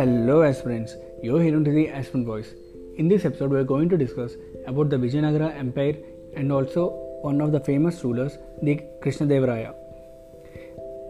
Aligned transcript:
Hello 0.00 0.40
aspirants, 0.42 0.96
you're 1.22 1.42
here 1.42 1.62
to 1.62 1.70
the 1.70 1.90
Aspirant 1.90 2.26
Voice. 2.26 2.54
In 2.96 3.06
this 3.06 3.26
episode, 3.26 3.50
we're 3.50 3.64
going 3.64 3.90
to 3.90 3.98
discuss 3.98 4.32
about 4.66 4.88
the 4.88 4.96
Vijayanagara 4.96 5.54
Empire 5.54 5.94
and 6.34 6.50
also 6.50 6.84
one 7.20 7.42
of 7.42 7.52
the 7.52 7.60
famous 7.60 8.02
rulers, 8.02 8.38
the 8.62 8.80
Krishnadevaraya. 9.02 9.74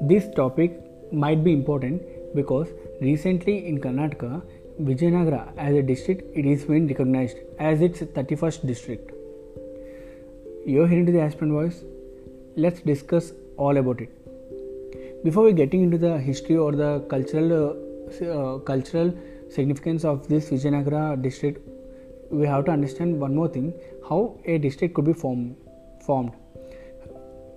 This 0.00 0.26
topic 0.34 0.80
might 1.12 1.44
be 1.44 1.52
important 1.52 2.02
because 2.34 2.66
recently 3.00 3.68
in 3.68 3.80
Karnataka, 3.80 4.42
Vijayanagara 4.80 5.52
as 5.56 5.76
a 5.76 5.82
district 5.82 6.36
it 6.36 6.44
is 6.44 6.64
been 6.64 6.88
recognized 6.88 7.36
as 7.60 7.80
its 7.80 8.00
31st 8.00 8.66
district. 8.66 9.12
You're 10.66 10.88
here 10.88 11.04
to 11.04 11.12
the 11.12 11.20
Aspirant 11.20 11.52
Voice. 11.52 11.84
Let's 12.56 12.80
discuss 12.80 13.30
all 13.56 13.76
about 13.76 14.00
it. 14.00 15.22
Before 15.22 15.44
we 15.44 15.52
getting 15.52 15.84
into 15.84 15.96
the 15.96 16.18
history 16.18 16.56
or 16.56 16.72
the 16.72 17.06
cultural 17.08 17.70
uh, 17.70 17.89
uh, 18.22 18.58
cultural 18.58 19.12
significance 19.48 20.04
of 20.04 20.28
this 20.28 20.50
Vijayanagara 20.50 21.22
district, 21.22 21.66
we 22.30 22.46
have 22.46 22.64
to 22.66 22.70
understand 22.70 23.18
one 23.20 23.34
more 23.34 23.48
thing: 23.48 23.72
how 24.08 24.38
a 24.44 24.58
district 24.58 24.94
could 24.94 25.04
be 25.04 25.12
form, 25.12 25.56
formed. 26.06 26.32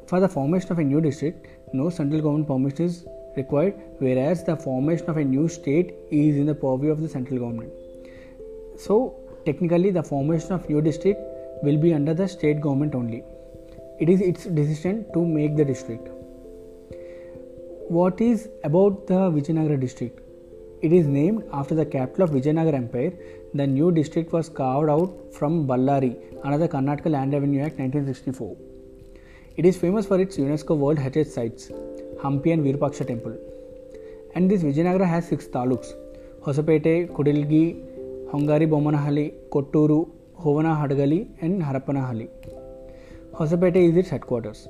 For 0.07 0.19
the 0.19 0.29
formation 0.29 0.71
of 0.71 0.79
a 0.79 0.83
new 0.83 1.01
district, 1.01 1.47
no 1.73 1.89
central 1.89 2.21
government 2.21 2.47
permission 2.47 2.85
is 2.85 3.05
required, 3.35 3.75
whereas 3.99 4.43
the 4.43 4.55
formation 4.55 5.09
of 5.09 5.17
a 5.17 5.23
new 5.23 5.47
state 5.47 5.93
is 6.11 6.35
in 6.35 6.45
the 6.45 6.55
purview 6.55 6.91
of 6.91 7.01
the 7.01 7.09
central 7.09 7.39
government. 7.39 7.71
So, 8.77 9.15
technically, 9.45 9.91
the 9.91 10.03
formation 10.03 10.51
of 10.53 10.67
new 10.69 10.81
district 10.81 11.21
will 11.63 11.77
be 11.77 11.93
under 11.93 12.13
the 12.13 12.27
state 12.27 12.61
government 12.61 12.95
only. 12.95 13.23
It 13.99 14.09
is 14.09 14.21
its 14.21 14.45
decision 14.45 15.05
to 15.13 15.25
make 15.25 15.55
the 15.55 15.65
district 15.65 16.09
what 17.89 18.21
is 18.21 18.49
about 18.63 19.07
the 19.07 19.29
Vijayanagara 19.31 19.79
district? 19.79 20.19
It 20.87 20.91
is 20.91 21.05
named 21.07 21.43
after 21.57 21.75
the 21.75 21.85
capital 21.85 22.23
of 22.25 22.31
Vijayanagara 22.31 22.73
Empire. 22.73 23.13
The 23.53 23.65
new 23.65 23.89
district 23.97 24.33
was 24.33 24.49
carved 24.49 24.89
out 24.89 25.11
from 25.31 25.65
Ballari 25.65 26.17
under 26.43 26.57
the 26.57 26.67
Karnataka 26.67 27.09
Land 27.09 27.31
Revenue 27.31 27.61
Act 27.67 27.79
1964. 27.79 28.57
It 29.55 29.65
is 29.65 29.77
famous 29.77 30.05
for 30.05 30.19
its 30.19 30.35
UNESCO 30.35 30.75
World 30.75 30.99
Heritage 30.99 31.27
Sites, 31.27 31.69
Hampi 32.21 32.51
and 32.51 32.65
Virupaksha 32.65 33.07
Temple. 33.07 33.37
And 34.35 34.51
this 34.51 34.61
Vijayanagara 34.61 35.07
has 35.07 35.25
six 35.25 35.47
taluks 35.47 35.93
Hosapete, 36.41 37.07
Kudligi, 37.15 37.65
Hongari 38.33 38.67
Bomanahalli, 38.67 39.33
Kotturu, 39.51 40.09
Hovana 40.37 40.75
Hadagali, 40.81 41.29
and 41.39 41.61
Harappanahalli. 41.63 42.27
Hosapete 43.31 43.89
is 43.89 43.95
its 43.95 44.09
headquarters. 44.09 44.67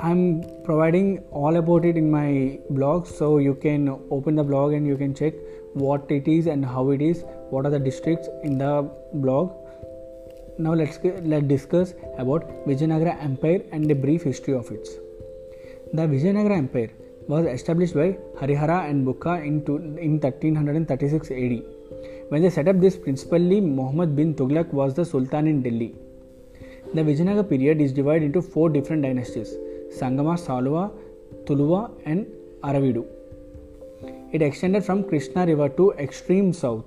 I'm 0.00 0.44
providing 0.62 1.24
all 1.32 1.56
about 1.56 1.84
it 1.84 1.96
in 1.96 2.08
my 2.08 2.60
blog, 2.70 3.06
so 3.06 3.38
you 3.38 3.54
can 3.56 3.88
open 4.12 4.36
the 4.36 4.44
blog 4.44 4.72
and 4.72 4.86
you 4.86 4.96
can 4.96 5.12
check 5.12 5.34
what 5.74 6.08
it 6.08 6.28
is 6.28 6.46
and 6.46 6.64
how 6.64 6.90
it 6.90 7.02
is, 7.02 7.24
what 7.50 7.66
are 7.66 7.70
the 7.70 7.80
districts 7.80 8.28
in 8.44 8.58
the 8.58 8.88
blog. 9.14 9.50
Now 10.56 10.74
let's 10.74 11.00
let's 11.02 11.46
discuss 11.48 11.94
about 12.16 12.46
Vijayanagara 12.68 13.20
Empire 13.24 13.62
and 13.72 13.90
a 13.90 13.94
brief 13.96 14.22
history 14.22 14.54
of 14.54 14.70
it. 14.70 14.88
The 15.92 16.02
Vijayanagara 16.02 16.56
Empire 16.56 16.90
was 17.26 17.46
established 17.46 17.94
by 17.94 18.18
Harihara 18.40 18.88
and 18.88 19.04
Bukka 19.04 19.40
in, 19.44 19.64
in 19.98 20.20
1336 20.20 21.30
AD. 21.32 21.62
When 22.28 22.42
they 22.42 22.50
set 22.50 22.68
up 22.68 22.78
this, 22.80 22.96
principally 22.96 23.60
Muhammad 23.60 24.14
bin 24.14 24.34
Tughlaq 24.34 24.72
was 24.72 24.94
the 24.94 25.04
Sultan 25.04 25.48
in 25.48 25.60
Delhi. 25.60 25.96
The 26.94 27.02
Vijayanagara 27.02 27.48
period 27.48 27.80
is 27.80 27.92
divided 27.92 28.26
into 28.26 28.42
four 28.42 28.70
different 28.70 29.02
dynasties 29.02 29.56
Sangama, 29.90 30.38
Saluva, 30.38 30.90
Tuluva, 31.44 31.90
and 32.04 32.26
Aravidu. 32.62 33.06
It 34.32 34.42
extended 34.42 34.84
from 34.84 35.04
Krishna 35.04 35.46
River 35.46 35.68
to 35.70 35.92
extreme 35.92 36.52
south. 36.52 36.84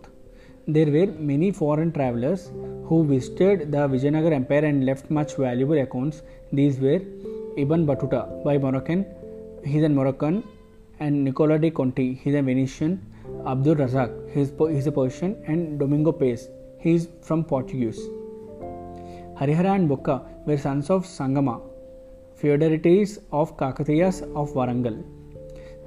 There 0.68 0.86
were 0.86 1.08
many 1.08 1.52
foreign 1.52 1.92
travelers 1.92 2.52
who 2.86 3.04
visited 3.04 3.72
the 3.72 3.88
Vijayanagara 3.88 4.34
Empire 4.34 4.66
and 4.66 4.86
left 4.86 5.10
much 5.10 5.36
valuable 5.36 5.80
accounts. 5.80 6.22
These 6.54 6.80
were 6.80 7.02
Ibn 7.58 7.86
Battuta 7.86 8.44
by 8.44 8.58
Moroccan, 8.58 9.06
he's 9.66 9.84
a 9.84 9.90
Moroccan, 9.90 10.44
and 11.00 11.24
Nicola 11.24 11.58
de 11.58 11.72
Conti, 11.72 12.14
he's 12.14 12.36
a 12.36 12.42
Venetian, 12.42 13.02
Abdul 13.46 13.76
Razak, 13.76 14.12
he's, 14.32 14.52
a 14.88 14.92
Persian, 14.92 15.36
and 15.48 15.80
Domingo 15.80 16.12
Paes, 16.12 16.48
he's 16.80 17.08
from 17.22 17.44
Portuguese. 17.44 18.00
Harihara 19.40 19.76
and 19.76 19.90
Bukka 19.90 20.24
were 20.46 20.58
sons 20.58 20.90
of 20.90 21.06
Sangama, 21.06 21.62
feudalities 22.42 23.20
of 23.32 23.56
Kakatiyas 23.58 24.22
of 24.42 24.54
Warangal. 24.54 25.04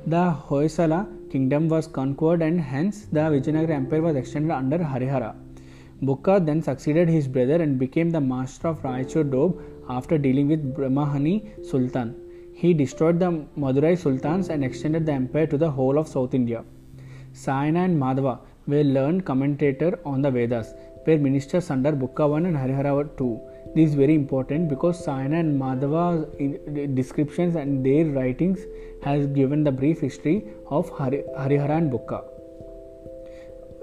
The 0.07 0.25
Hoysala 0.49 1.01
kingdom 1.33 1.69
was 1.69 1.87
conquered 1.87 2.43
and 2.43 2.61
hence 2.61 3.07
the 3.07 3.25
Vijayanagara 3.33 3.71
Empire 3.71 4.03
was 4.03 4.17
extended 4.17 4.53
under 4.53 4.79
Harihara. 4.79 5.35
Bukka 6.03 6.45
then 6.45 6.61
succeeded 6.63 7.09
his 7.09 7.27
brother 7.27 7.61
and 7.63 7.79
became 7.79 8.11
the 8.11 8.21
master 8.21 8.69
of 8.69 8.83
Raichur 8.83 9.25
Doab 9.25 9.61
after 9.89 10.19
dealing 10.19 10.49
with 10.49 10.75
Bahmani 10.77 11.37
Sultan. 11.71 12.15
He 12.55 12.73
destroyed 12.73 13.19
the 13.19 13.31
Madurai 13.59 13.97
Sultans 13.99 14.49
and 14.49 14.65
extended 14.65 15.07
the 15.07 15.13
empire 15.13 15.47
to 15.47 15.59
the 15.59 15.71
whole 15.71 15.99
of 15.99 16.07
South 16.07 16.35
India. 16.35 16.65
Sayana 17.33 17.85
and 17.87 18.01
Madhava 18.01 18.39
were 18.67 18.85
learned 18.85 19.25
commentator 19.25 19.99
on 20.05 20.23
the 20.23 20.31
Vedas, 20.31 20.75
were 21.07 21.19
ministers 21.19 21.71
under 21.71 21.93
Bukka 21.93 22.29
1 22.29 22.47
and 22.47 22.57
Harihara 22.57 23.09
2 23.17 23.41
this 23.75 23.91
is 23.91 23.95
very 23.97 24.15
important 24.15 24.69
because 24.69 25.05
Sayana 25.05 25.41
and 25.41 25.61
Madhava 25.61 26.95
descriptions 26.95 27.57
and 27.57 27.85
their 27.85 28.05
writings 28.17 28.61
has 29.03 29.27
given 29.39 29.65
the 29.65 29.73
brief 29.73 30.01
history 30.01 30.45
of 30.69 30.89
Hari, 30.91 31.25
Harihara 31.37 31.79
and 31.79 31.91
Bukka. 31.91 32.23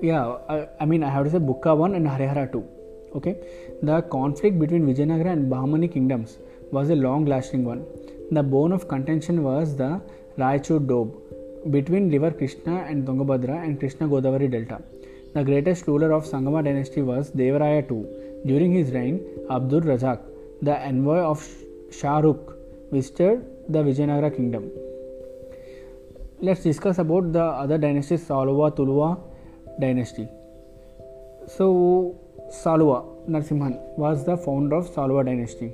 Yeah, 0.01 0.37
I, 0.47 0.67
I, 0.79 0.85
mean 0.85 1.03
I 1.03 1.09
have 1.09 1.25
to 1.25 1.31
say 1.31 1.39
Bukka 1.39 1.75
1 1.75 1.95
and 1.95 2.07
Harihara 2.07 2.49
2. 2.53 2.63
Okay, 3.17 3.35
the 3.83 4.01
conflict 4.03 4.57
between 4.59 4.85
Vijayanagara 4.87 5.33
and 5.33 5.51
Bahmani 5.51 5.91
kingdoms 5.91 6.37
was 6.71 6.89
a 6.89 6.95
long 6.95 7.25
lasting 7.25 7.65
one. 7.65 7.85
The 8.31 8.41
bone 8.41 8.71
of 8.71 8.87
contention 8.87 9.43
was 9.43 9.75
the 9.75 9.99
Raichur 10.37 10.79
Doab 10.87 11.11
between 11.69 12.09
river 12.09 12.31
Krishna 12.31 12.85
and 12.87 13.05
Tungabhadra 13.05 13.61
and 13.61 13.77
Krishna 13.77 14.07
Godavari 14.07 14.49
Delta. 14.49 14.81
The 15.33 15.45
greatest 15.45 15.87
ruler 15.87 16.11
of 16.11 16.25
Sangama 16.25 16.61
dynasty 16.61 17.01
was 17.01 17.31
Devaraya 17.31 17.89
II 17.89 18.05
during 18.45 18.73
his 18.73 18.91
reign, 18.91 19.21
Abdul 19.49 19.79
Razak, 19.79 20.19
the 20.61 20.77
envoy 20.77 21.19
of 21.19 21.47
Shah 21.89 22.19
Rukh, 22.19 22.53
visited 22.91 23.45
the 23.69 23.79
Vijayanagara 23.81 24.35
kingdom. 24.35 24.69
Let's 26.41 26.63
discuss 26.63 26.97
about 26.97 27.31
the 27.31 27.43
other 27.43 27.77
dynasties, 27.77 28.27
Saluva 28.27 28.75
Tuluva 28.75 29.21
dynasty. 29.79 30.27
So, 31.47 32.19
Saluva 32.51 33.29
Narsimhan 33.29 33.79
was 33.97 34.25
the 34.25 34.35
founder 34.35 34.75
of 34.75 34.89
Saluva 34.89 35.25
dynasty. 35.25 35.71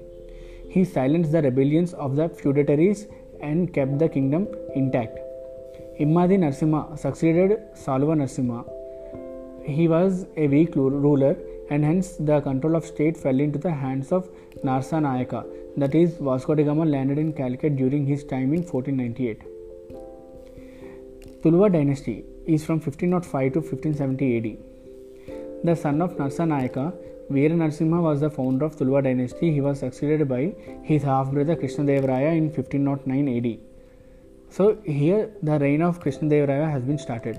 He 0.69 0.85
silenced 0.85 1.31
the 1.31 1.41
rebellions 1.41 1.95
of 1.95 2.16
the 2.16 2.29
feudatories 2.29 3.07
and 3.41 3.74
kept 3.74 3.97
the 3.97 4.07
kingdom 4.07 4.47
intact. 4.75 5.18
Immadi 6.00 6.38
Narsimha 6.38 7.00
succeeded 7.00 7.59
Saluva 7.74 8.16
Narsimha. 8.16 8.76
He 9.67 9.85
was 9.89 10.25
a 10.38 10.47
weak 10.47 10.75
ruler 10.75 11.38
and 11.69 11.83
hence 11.83 12.16
the 12.17 12.39
control 12.39 12.75
of 12.78 12.85
state 12.85 13.17
fell 13.17 13.38
into 13.38 13.59
the 13.59 13.72
hands 13.72 14.13
of 14.13 14.29
Narsa 14.63 15.01
Nayaka, 15.05 15.45
that 15.75 15.94
is, 15.94 16.16
Vasco 16.19 16.55
da 16.55 16.63
Gama 16.63 16.85
landed 16.85 17.17
in 17.17 17.33
Calicut 17.33 17.75
during 17.75 18.06
his 18.06 18.23
time 18.23 18.53
in 18.53 18.63
1498. 18.63 19.41
Tuluva 21.41 21.69
dynasty 21.72 22.23
is 22.45 22.66
from 22.66 22.79
1505 22.79 23.53
to 23.53 23.59
1570 23.59 24.38
AD. 24.38 24.57
The 25.66 25.75
son 25.75 26.01
of 26.01 26.16
Narsa 26.16 26.45
Nayaka, 26.47 26.94
Veera 27.29 27.51
Narasimha 27.51 28.01
was 28.01 28.22
the 28.22 28.29
founder 28.29 28.63
of 28.63 28.77
Tuluva 28.77 29.03
dynasty. 29.03 29.51
He 29.51 29.59
was 29.59 29.79
succeeded 29.79 30.29
by 30.29 30.56
his 30.83 31.03
half 31.03 31.29
brother 31.29 31.57
Krishnadevaraya 31.57 32.38
in 32.38 32.45
1509 32.53 33.27
AD. 33.38 33.59
So, 34.50 34.77
here 34.86 35.30
the 35.44 35.59
reign 35.59 35.81
of 35.81 36.00
Krishnadevaraya 36.00 36.71
has 36.71 36.83
been 36.83 36.97
started. 36.97 37.38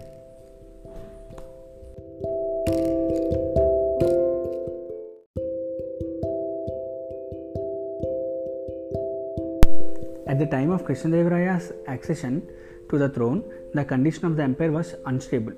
Time 10.88 10.96
Krishnadevaraya's 10.96 11.72
accession 11.86 12.42
to 12.88 12.98
the 12.98 13.08
throne, 13.10 13.44
the 13.74 13.84
condition 13.84 14.24
of 14.24 14.36
the 14.36 14.42
empire 14.42 14.72
was 14.72 14.94
unstable, 15.04 15.52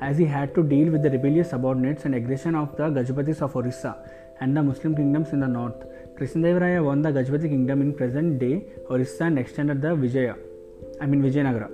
as 0.00 0.18
he 0.18 0.26
had 0.26 0.54
to 0.54 0.62
deal 0.62 0.90
with 0.90 1.02
the 1.02 1.10
rebellious 1.10 1.50
subordinates 1.50 2.04
and 2.04 2.14
aggression 2.14 2.54
of 2.54 2.76
the 2.76 2.90
Gajapatis 2.90 3.40
of 3.40 3.56
Orissa 3.56 3.96
and 4.40 4.54
the 4.54 4.62
Muslim 4.62 4.94
kingdoms 4.94 5.30
in 5.30 5.40
the 5.40 5.48
north. 5.48 5.86
Krishnadevaraya 6.18 6.84
won 6.84 7.00
the 7.00 7.10
Gajapati 7.10 7.48
kingdom 7.48 7.80
in 7.80 7.94
present 7.94 8.38
day 8.38 8.64
Orissa 8.90 9.24
and 9.24 9.38
extended 9.38 9.80
the 9.80 9.94
Vijaya, 9.94 10.36
I 11.00 11.06
mean 11.06 11.22
Vijayanagara 11.22 11.70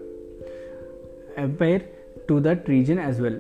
empire 1.37 1.83
to 2.29 2.41
that 2.41 2.69
region 2.69 2.99
as 2.99 3.21
well. 3.21 3.39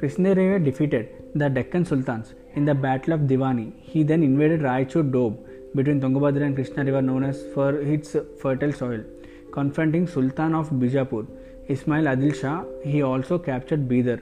Krishnadevaraya 0.00 0.64
defeated 0.64 1.08
the 1.34 1.48
Deccan 1.50 1.84
Sultans 1.84 2.34
in 2.54 2.64
the 2.64 2.74
Battle 2.74 3.12
of 3.12 3.20
Divani. 3.20 3.72
He 3.80 4.02
then 4.02 4.22
invaded 4.22 4.60
Raichur 4.60 5.10
Doab 5.10 5.36
between 5.74 6.00
Tungabhadra 6.00 6.42
and 6.46 6.54
Krishna 6.54 6.84
river 6.84 7.02
known 7.02 7.24
as 7.24 7.42
for 7.54 7.76
its 7.76 8.16
fertile 8.40 8.72
soil, 8.72 9.04
confronting 9.52 10.06
Sultan 10.06 10.54
of 10.54 10.70
Bijapur. 10.70 11.26
Ismail 11.68 12.04
Adil 12.04 12.34
Shah, 12.34 12.64
he 12.82 13.02
also 13.02 13.38
captured 13.38 13.88
Bidar. 13.88 14.20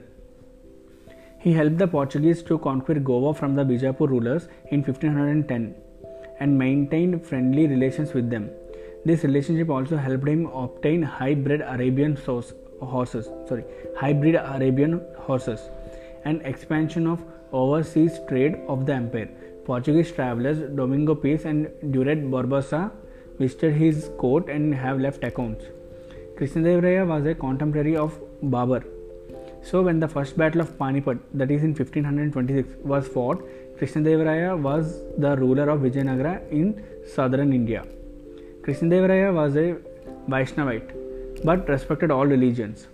He 1.39 1.53
helped 1.53 1.79
the 1.79 1.87
Portuguese 1.87 2.43
to 2.43 2.59
conquer 2.59 2.95
Goa 2.95 3.33
from 3.33 3.55
the 3.55 3.63
Bijapur 3.63 4.07
rulers 4.07 4.47
in 4.71 4.83
1510 4.83 5.73
and 6.39 6.57
maintained 6.57 7.25
friendly 7.25 7.65
relations 7.65 8.13
with 8.13 8.29
them. 8.29 8.49
This 9.03 9.23
relationship 9.23 9.69
also 9.69 9.97
helped 9.97 10.27
him 10.27 10.45
obtain 10.47 11.01
hybrid 11.01 11.61
Arabian 11.61 12.15
horses, 12.81 13.29
sorry, 13.47 13.63
hybrid 13.97 14.35
Arabian 14.35 15.01
horses, 15.17 15.69
and 16.25 16.41
expansion 16.43 17.07
of 17.07 17.23
overseas 17.51 18.19
trade 18.27 18.59
of 18.67 18.85
the 18.85 18.93
empire. 18.93 19.29
Portuguese 19.69 20.11
travelers 20.11 20.59
Domingo 20.77 21.13
Paes 21.23 21.45
and 21.45 21.67
Duarte 21.93 22.23
Barbosa 22.33 22.91
visited 23.39 23.73
his 23.73 24.09
court 24.17 24.49
and 24.49 24.73
have 24.73 24.99
left 24.99 25.23
accounts. 25.23 25.65
Krishnadevaraya 26.37 27.05
was 27.11 27.25
a 27.25 27.35
contemporary 27.35 27.95
of 27.95 28.19
Babur. 28.43 28.83
So, 29.61 29.81
when 29.83 29.99
the 29.99 30.07
first 30.07 30.37
battle 30.37 30.61
of 30.61 30.77
Panipat, 30.79 31.19
that 31.33 31.51
is 31.51 31.63
in 31.63 31.75
1526, 31.75 32.83
was 32.83 33.07
fought, 33.07 33.43
Krishnadevaraya 33.77 34.59
was 34.59 34.97
the 35.17 35.35
ruler 35.37 35.69
of 35.69 35.81
Vijayanagara 35.81 36.49
in 36.49 36.83
southern 37.15 37.53
India. 37.53 37.85
Krishnadevaraya 38.63 39.33
was 39.33 39.55
a 39.55 39.77
Vaishnavite 40.27 40.95
but 41.43 41.67
respected 41.69 42.11
all 42.11 42.25
religions. 42.25 42.87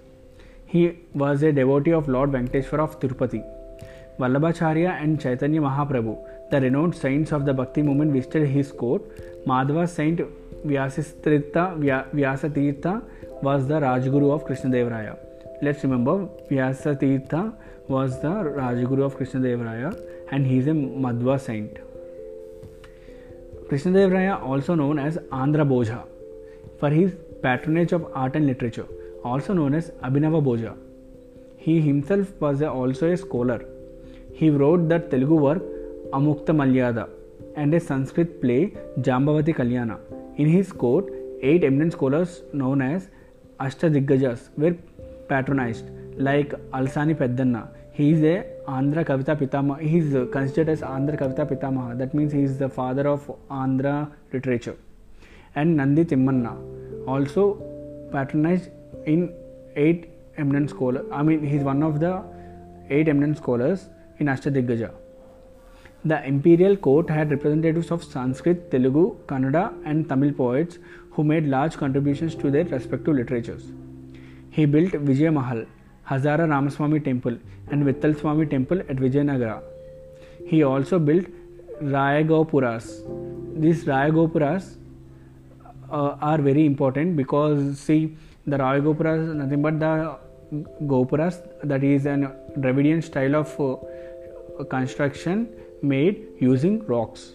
He 0.65 0.97
was 1.13 1.41
a 1.43 1.51
devotee 1.51 1.93
of 1.93 2.09
Lord 2.09 2.31
Venkateshwar 2.31 2.79
of 2.79 2.99
Tirupati. 2.99 3.43
Vallabhacharya 4.19 5.01
and 5.01 5.19
Chaitanya 5.19 5.61
Mahaprabhu, 5.61 6.17
the 6.51 6.61
renowned 6.61 6.95
saints 6.95 7.31
of 7.31 7.45
the 7.45 7.53
Bhakti 7.53 7.81
movement, 7.81 8.13
visited 8.13 8.47
his 8.47 8.71
court. 8.71 9.01
Madhava 9.45 9.87
Saint 9.87 10.21
Vyasatirtha 10.65 11.81
was 13.41 13.67
the 13.67 13.79
Rajguru 13.79 14.33
of 14.33 14.45
Krishnadevaraya. 14.45 15.17
Let's 15.61 15.83
remember 15.83 16.27
Vyasatirtha 16.49 17.53
was 17.87 18.19
the 18.21 18.29
Rajguru 18.29 19.03
of 19.03 19.17
Krishnadevaraya 19.17 19.95
and 20.31 20.45
he 20.45 20.57
is 20.57 20.67
a 20.67 20.71
Madhva 20.71 21.39
saint. 21.39 21.77
Krishnadevaraya, 23.69 24.41
also 24.41 24.75
known 24.75 24.99
as 24.99 25.17
Andhra 25.31 25.65
Bhoja, 25.67 26.03
for 26.79 26.89
his 26.89 27.15
patronage 27.41 27.93
of 27.93 28.05
art 28.13 28.35
and 28.35 28.45
literature, 28.45 28.85
also 29.23 29.53
known 29.53 29.73
as 29.73 29.91
Abhinava 30.03 30.43
Bhoja. 30.43 30.75
He 31.57 31.81
himself 31.81 32.31
was 32.39 32.61
also 32.61 33.11
a 33.11 33.17
scholar. 33.17 33.65
He 34.33 34.49
wrote 34.49 34.87
the 34.87 34.99
Telugu 34.99 35.35
work 35.35 35.63
Amukta 36.17 36.53
Malyada 36.59 37.09
and 37.55 37.73
a 37.73 37.79
Sanskrit 37.79 38.41
play 38.41 38.73
Jambavati 39.01 39.53
Kalyana. 39.59 39.97
In 40.37 40.47
his 40.47 40.71
court, 40.71 41.05
eight 41.41 41.63
eminent 41.63 41.93
scholars 41.93 42.43
known 42.53 42.81
as 42.81 43.09
Ashtadiggajas 43.59 44.49
were 44.57 44.75
patronized, 45.27 45.89
like 46.17 46.53
Alsani 46.73 47.15
Peddanna. 47.15 47.67
He 47.91 48.11
is 48.13 48.23
a 48.23 48.45
Andhra 48.67 49.03
Kavita 49.05 49.35
Pitama. 49.41 49.79
He 49.81 49.97
is 49.97 50.13
considered 50.31 50.69
as 50.69 50.81
Andhra 50.81 51.19
Kavita 51.21 51.45
Pitamaha. 51.51 51.97
That 51.97 52.13
means 52.13 52.31
he 52.31 52.43
is 52.43 52.57
the 52.57 52.69
father 52.69 53.07
of 53.07 53.29
Andhra 53.49 54.11
literature. 54.31 54.77
And 55.55 55.77
Nandi 55.77 56.05
Timmanna, 56.05 56.53
also 57.07 57.61
patronized 58.11 58.69
in 59.05 59.33
eight 59.75 60.09
eminent 60.37 60.69
scholars. 60.69 61.05
I 61.11 61.23
mean, 61.23 61.45
he 61.45 61.57
is 61.57 61.63
one 61.63 61.83
of 61.83 61.99
the 61.99 62.23
eight 62.89 63.07
eminent 63.09 63.37
scholars 63.37 63.89
in 64.19 64.27
Ashtadiggaja. 64.27 64.91
The 66.05 66.23
imperial 66.23 66.75
court 66.77 67.09
had 67.09 67.31
representatives 67.31 67.89
of 67.89 68.03
Sanskrit, 68.03 68.69
Telugu, 68.69 69.15
Kannada, 69.25 69.73
and 69.85 70.07
Tamil 70.07 70.33
poets 70.33 70.77
who 71.09 71.23
made 71.23 71.47
large 71.47 71.77
contributions 71.77 72.35
to 72.35 72.51
their 72.51 72.65
respective 72.65 73.15
literatures. 73.15 73.71
He 74.51 74.65
built 74.65 74.91
Vijay 74.91 75.33
Mahal, 75.33 75.65
Hazara 76.07 76.47
Ramaswamy 76.47 76.99
Temple, 76.99 77.37
and 77.69 77.83
Vittal 77.83 78.19
Swami 78.19 78.45
Temple 78.45 78.81
at 78.81 78.97
Vijayanagara. 78.97 79.63
He 80.45 80.61
also 80.61 80.99
built 80.99 81.25
Rayagopuras. 81.81 82.85
These 83.59 83.85
Rayagopuras 83.85 84.75
uh, 85.91 86.17
are 86.21 86.37
very 86.37 86.67
important 86.67 87.15
because 87.15 87.79
see 87.79 88.15
the 88.45 88.57
Rayagopuras 88.57 89.33
nothing 89.33 89.63
but 89.63 89.79
the 89.79 90.19
Gopuras 90.83 91.41
that 91.63 91.83
is 91.83 92.05
an 92.05 92.31
Dravidian 92.59 93.01
style 93.01 93.35
of 93.35 93.59
uh, 93.59 94.63
construction 94.65 95.49
made 95.87 96.21
using 96.39 96.85
rocks. 96.85 97.31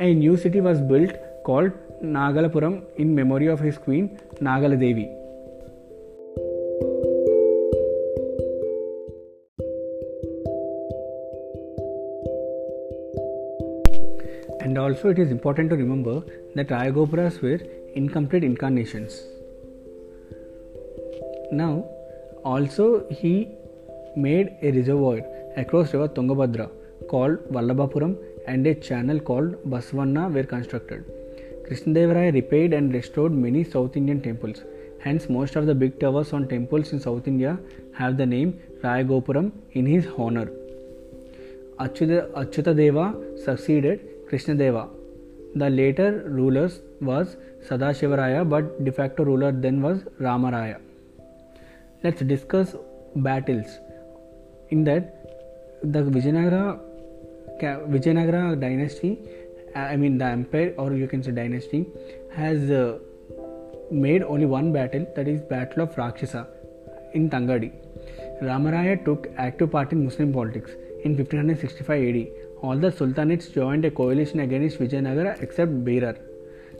A 0.00 0.12
new 0.14 0.36
city 0.36 0.60
was 0.60 0.80
built 0.80 1.16
called 1.44 1.72
Nagalapuram 2.02 2.82
in 2.96 3.14
memory 3.14 3.46
of 3.46 3.60
his 3.60 3.78
queen 3.78 4.18
Nagaladevi. 4.40 5.08
And 14.60 14.78
also, 14.78 15.10
it 15.10 15.18
is 15.18 15.30
important 15.30 15.70
to 15.70 15.76
remember 15.76 16.22
that 16.54 16.68
Rayagopuras 16.68 17.40
were 17.42 17.60
incomplete 17.94 18.44
incarnations. 18.44 19.22
Now, 21.50 21.84
also, 22.44 23.06
he 23.10 23.50
made 24.16 24.56
a 24.62 24.70
reservoir 24.72 25.20
across 25.56 25.92
river 25.92 26.08
Tungabhadra 26.08 26.70
called 27.08 27.38
Vallabhapuram 27.52 28.16
and 28.46 28.66
a 28.66 28.74
channel 28.74 29.20
called 29.20 29.54
Basvanna 29.68 30.32
were 30.32 30.44
constructed. 30.44 31.04
Krishnadevaraya 31.68 32.32
repaired 32.34 32.72
and 32.72 32.92
restored 32.92 33.32
many 33.32 33.64
South 33.64 33.96
Indian 33.96 34.20
temples. 34.20 34.62
Hence, 35.00 35.28
most 35.28 35.56
of 35.56 35.66
the 35.66 35.74
big 35.74 35.98
towers 35.98 36.32
on 36.32 36.48
temples 36.48 36.92
in 36.92 37.00
South 37.00 37.26
India 37.26 37.58
have 37.92 38.16
the 38.16 38.26
name 38.26 38.58
Rayagopuram 38.82 39.52
in 39.72 39.86
his 39.86 40.06
honor. 40.16 40.50
Achyutadeva 41.78 43.38
succeeded 43.44 44.28
Krishnadeva. 44.28 44.88
The 45.54 45.68
later 45.68 46.24
ruler 46.28 46.70
was 47.00 47.36
Sadashivaraya, 47.68 48.48
but 48.48 48.84
de 48.84 48.92
facto 48.92 49.24
ruler 49.24 49.52
then 49.52 49.82
was 49.82 50.02
Ramaraya. 50.20 50.80
Let's 52.02 52.22
discuss 52.22 52.74
battles 53.16 53.78
in 54.70 54.84
that 54.84 55.21
the 55.82 56.02
Vijayanagara 56.02 56.80
Vijayanagara 57.60 58.60
dynasty, 58.60 59.18
I 59.74 59.96
mean 59.96 60.18
the 60.18 60.26
empire 60.26 60.74
or 60.78 60.92
you 60.92 61.08
can 61.08 61.22
say 61.22 61.32
dynasty, 61.32 61.86
has 62.32 62.70
uh, 62.70 62.98
made 63.90 64.22
only 64.22 64.46
one 64.46 64.72
battle 64.72 65.06
that 65.16 65.28
is 65.28 65.40
Battle 65.40 65.84
of 65.84 65.96
Rakshasa 65.96 66.46
in 67.14 67.28
Tangadi. 67.30 67.72
Ramaraya 68.42 69.04
took 69.04 69.28
active 69.36 69.72
part 69.72 69.92
in 69.92 70.04
Muslim 70.04 70.32
politics. 70.32 70.70
In 71.04 71.16
1565 71.16 71.90
AD, 71.90 72.28
all 72.62 72.76
the 72.76 72.90
sultanates 72.90 73.52
joined 73.52 73.84
a 73.84 73.90
coalition 73.90 74.40
against 74.40 74.78
Vijayanagara 74.78 75.42
except 75.42 75.84
Berar. 75.84 76.16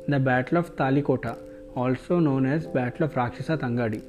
The 0.09 0.19
Battle 0.19 0.59
of 0.59 0.77
Talikota, 0.77 1.39
also 1.75 2.19
known 2.19 2.47
as 2.47 2.67
Battle 2.67 3.07
of 3.07 3.17
Rakshasa 3.17 3.57
Tangadi, 3.57 4.03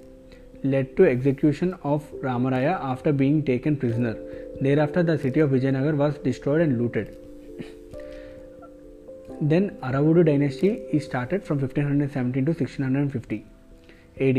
led 0.64 0.96
to 0.98 1.06
execution 1.06 1.76
of 1.84 2.10
Ramaraya 2.22 2.80
after 2.82 3.12
being 3.12 3.44
taken 3.44 3.76
prisoner. 3.76 4.16
Thereafter, 4.62 5.04
the 5.04 5.18
city 5.18 5.42
of 5.42 5.52
Vijayanagar 5.52 5.96
was 5.96 6.18
destroyed 6.20 6.62
and 6.62 6.82
looted. 6.82 7.18
then 9.42 9.72
Aravidu 9.88 10.26
dynasty 10.26 10.70
is 10.98 11.06
started 11.06 11.44
from 11.44 11.60
1517 11.60 12.46
to 12.46 12.52
1650 12.52 13.46
AD. 14.20 14.38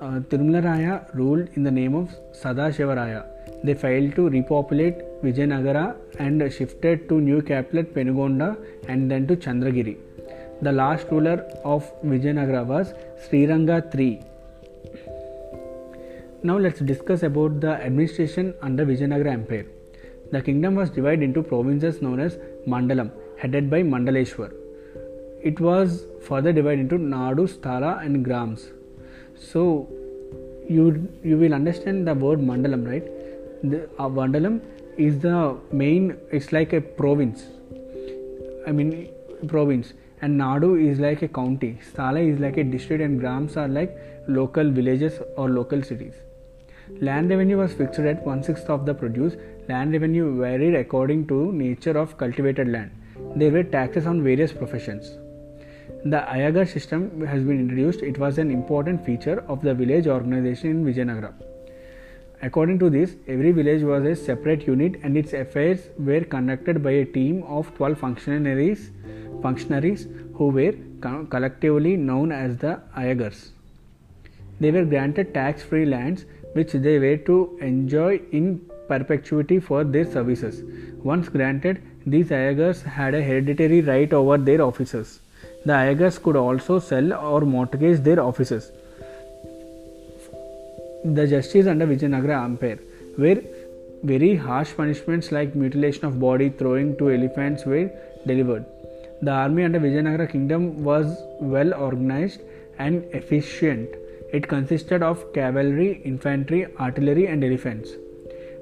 Uh, 0.00 0.20
Tirumala 0.30 1.14
ruled 1.14 1.48
in 1.54 1.62
the 1.62 1.70
name 1.70 1.94
of 1.94 2.10
Sadashivaraya. 2.32 3.26
They 3.64 3.74
failed 3.74 4.14
to 4.16 4.28
repopulate 4.28 4.98
Vijayanagara 5.22 5.96
and 6.18 6.52
shifted 6.52 7.08
to 7.08 7.20
new 7.20 7.42
capital 7.42 7.84
Penugonda 7.84 8.56
and 8.88 9.10
then 9.10 9.26
to 9.28 9.36
Chandragiri. 9.36 9.96
The 10.60 10.72
last 10.72 11.06
ruler 11.10 11.38
of 11.64 11.90
Vijayanagara 12.02 12.66
was 12.66 12.94
Sriranga 13.24 13.78
III 13.98 14.20
now 16.44 16.58
let's 16.58 16.80
discuss 16.80 17.22
about 17.22 17.60
the 17.60 17.70
administration 17.70 18.54
under 18.62 18.84
Vijayanagara 18.84 19.32
Empire. 19.32 19.66
The 20.32 20.42
kingdom 20.42 20.74
was 20.74 20.90
divided 20.90 21.22
into 21.22 21.42
provinces 21.42 22.02
known 22.02 22.18
as 22.18 22.36
Mandalam, 22.66 23.12
headed 23.38 23.70
by 23.70 23.82
Mandaleshwar. 23.82 24.52
It 25.40 25.60
was 25.60 26.04
further 26.20 26.52
divided 26.52 26.80
into 26.80 26.98
Nadu, 26.98 27.46
Sthala, 27.48 28.04
and 28.04 28.24
Grams. 28.24 28.70
So 29.36 29.88
you 30.68 31.08
you 31.22 31.38
will 31.38 31.54
understand 31.54 32.08
the 32.08 32.14
word 32.14 32.40
Mandalam, 32.40 32.88
right? 32.88 33.04
The 33.62 33.84
uh, 33.98 34.08
Mandalam 34.08 34.60
is 34.96 35.20
the 35.20 35.56
main. 35.70 36.16
It's 36.32 36.52
like 36.52 36.72
a 36.72 36.80
province. 36.80 37.44
I 38.66 38.72
mean 38.72 39.10
province, 39.46 39.92
and 40.22 40.40
Nadu 40.40 40.74
is 40.90 40.98
like 40.98 41.22
a 41.22 41.28
county. 41.28 41.78
Sthala 41.92 42.26
is 42.32 42.40
like 42.40 42.56
a 42.56 42.64
district, 42.64 43.02
and 43.02 43.20
Grams 43.20 43.56
are 43.56 43.68
like 43.68 43.96
local 44.26 44.70
villages 44.70 45.20
or 45.36 45.48
local 45.48 45.82
cities. 45.82 46.14
Land 47.00 47.30
revenue 47.30 47.58
was 47.58 47.72
fixed 47.72 48.00
at 48.00 48.24
one 48.24 48.42
sixth 48.42 48.68
of 48.70 48.86
the 48.86 48.94
produce. 48.94 49.34
Land 49.68 49.92
revenue 49.92 50.38
varied 50.38 50.74
according 50.74 51.26
to 51.28 51.52
nature 51.52 51.96
of 51.98 52.16
cultivated 52.16 52.68
land. 52.68 52.90
There 53.36 53.50
were 53.50 53.64
taxes 53.64 54.06
on 54.06 54.22
various 54.22 54.52
professions. 54.52 55.16
The 56.04 56.18
Ayagar 56.18 56.68
system 56.68 57.24
has 57.26 57.42
been 57.42 57.60
introduced. 57.60 58.02
It 58.02 58.18
was 58.18 58.38
an 58.38 58.50
important 58.50 59.04
feature 59.04 59.44
of 59.48 59.62
the 59.62 59.74
village 59.74 60.06
organization 60.06 60.70
in 60.70 60.84
Vijayanagara. 60.84 61.32
According 62.42 62.80
to 62.80 62.90
this, 62.90 63.14
every 63.28 63.52
village 63.52 63.82
was 63.82 64.04
a 64.04 64.16
separate 64.16 64.66
unit 64.66 64.96
and 65.04 65.16
its 65.16 65.32
affairs 65.32 65.90
were 65.96 66.22
conducted 66.22 66.82
by 66.82 66.90
a 66.90 67.04
team 67.04 67.44
of 67.44 67.72
12 67.76 67.98
functionaries, 67.98 68.90
functionaries 69.42 70.08
who 70.34 70.48
were 70.48 70.74
co- 71.00 71.24
collectively 71.26 71.96
known 71.96 72.32
as 72.32 72.56
the 72.56 72.80
Ayagars. 72.96 73.50
They 74.58 74.72
were 74.72 74.84
granted 74.84 75.34
tax 75.34 75.62
free 75.62 75.86
lands 75.86 76.24
which 76.54 76.72
they 76.72 76.98
were 76.98 77.16
to 77.16 77.58
enjoy 77.60 78.20
in 78.32 78.60
perpetuity 78.88 79.58
for 79.58 79.84
their 79.84 80.04
services. 80.04 80.62
Once 81.02 81.28
granted, 81.28 81.82
these 82.06 82.28
Ayagars 82.28 82.82
had 82.82 83.14
a 83.14 83.22
hereditary 83.22 83.80
right 83.80 84.12
over 84.12 84.38
their 84.38 84.60
offices. 84.62 85.20
The 85.64 85.72
Ayagars 85.72 86.22
could 86.22 86.36
also 86.36 86.78
sell 86.78 87.12
or 87.12 87.42
mortgage 87.42 88.00
their 88.00 88.20
offices. 88.20 88.72
The 91.04 91.26
justice 91.26 91.66
under 91.66 91.86
Vijayanagara 91.86 92.44
Empire 92.44 92.78
where 93.16 93.42
very 94.04 94.34
harsh 94.34 94.74
punishments 94.76 95.30
like 95.30 95.54
mutilation 95.54 96.04
of 96.04 96.18
body, 96.18 96.48
throwing 96.48 96.96
to 96.98 97.10
elephants 97.10 97.64
were 97.64 97.90
delivered. 98.26 98.64
The 99.20 99.30
army 99.30 99.64
under 99.64 99.78
Vijayanagara 99.78 100.30
kingdom 100.30 100.82
was 100.82 101.22
well 101.40 101.74
organized 101.74 102.40
and 102.78 103.04
efficient. 103.12 103.88
It 104.32 104.48
consisted 104.48 105.02
of 105.02 105.32
cavalry, 105.34 106.00
infantry, 106.04 106.66
artillery, 106.80 107.26
and 107.26 107.44
elephants. 107.44 107.90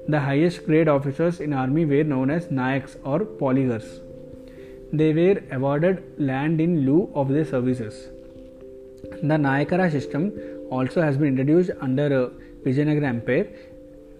The 0.07 0.19
highest 0.19 0.65
grade 0.65 0.89
officers 0.89 1.39
in 1.39 1.53
army 1.53 1.85
were 1.85 2.03
known 2.03 2.29
as 2.29 2.47
Nayaks 2.47 2.97
or 3.05 3.19
polygars. 3.19 4.01
They 4.91 5.13
were 5.13 5.41
awarded 5.51 6.03
land 6.17 6.59
in 6.59 6.85
lieu 6.85 7.09
of 7.15 7.29
their 7.29 7.45
services. 7.45 8.09
The 9.23 9.37
Nayakara 9.37 9.89
system 9.89 10.33
also 10.69 11.01
has 11.01 11.17
been 11.17 11.29
introduced 11.29 11.71
under 11.79 12.07
uh, 12.25 12.29
Vijayanagara 12.65 13.05
Empire. 13.05 13.47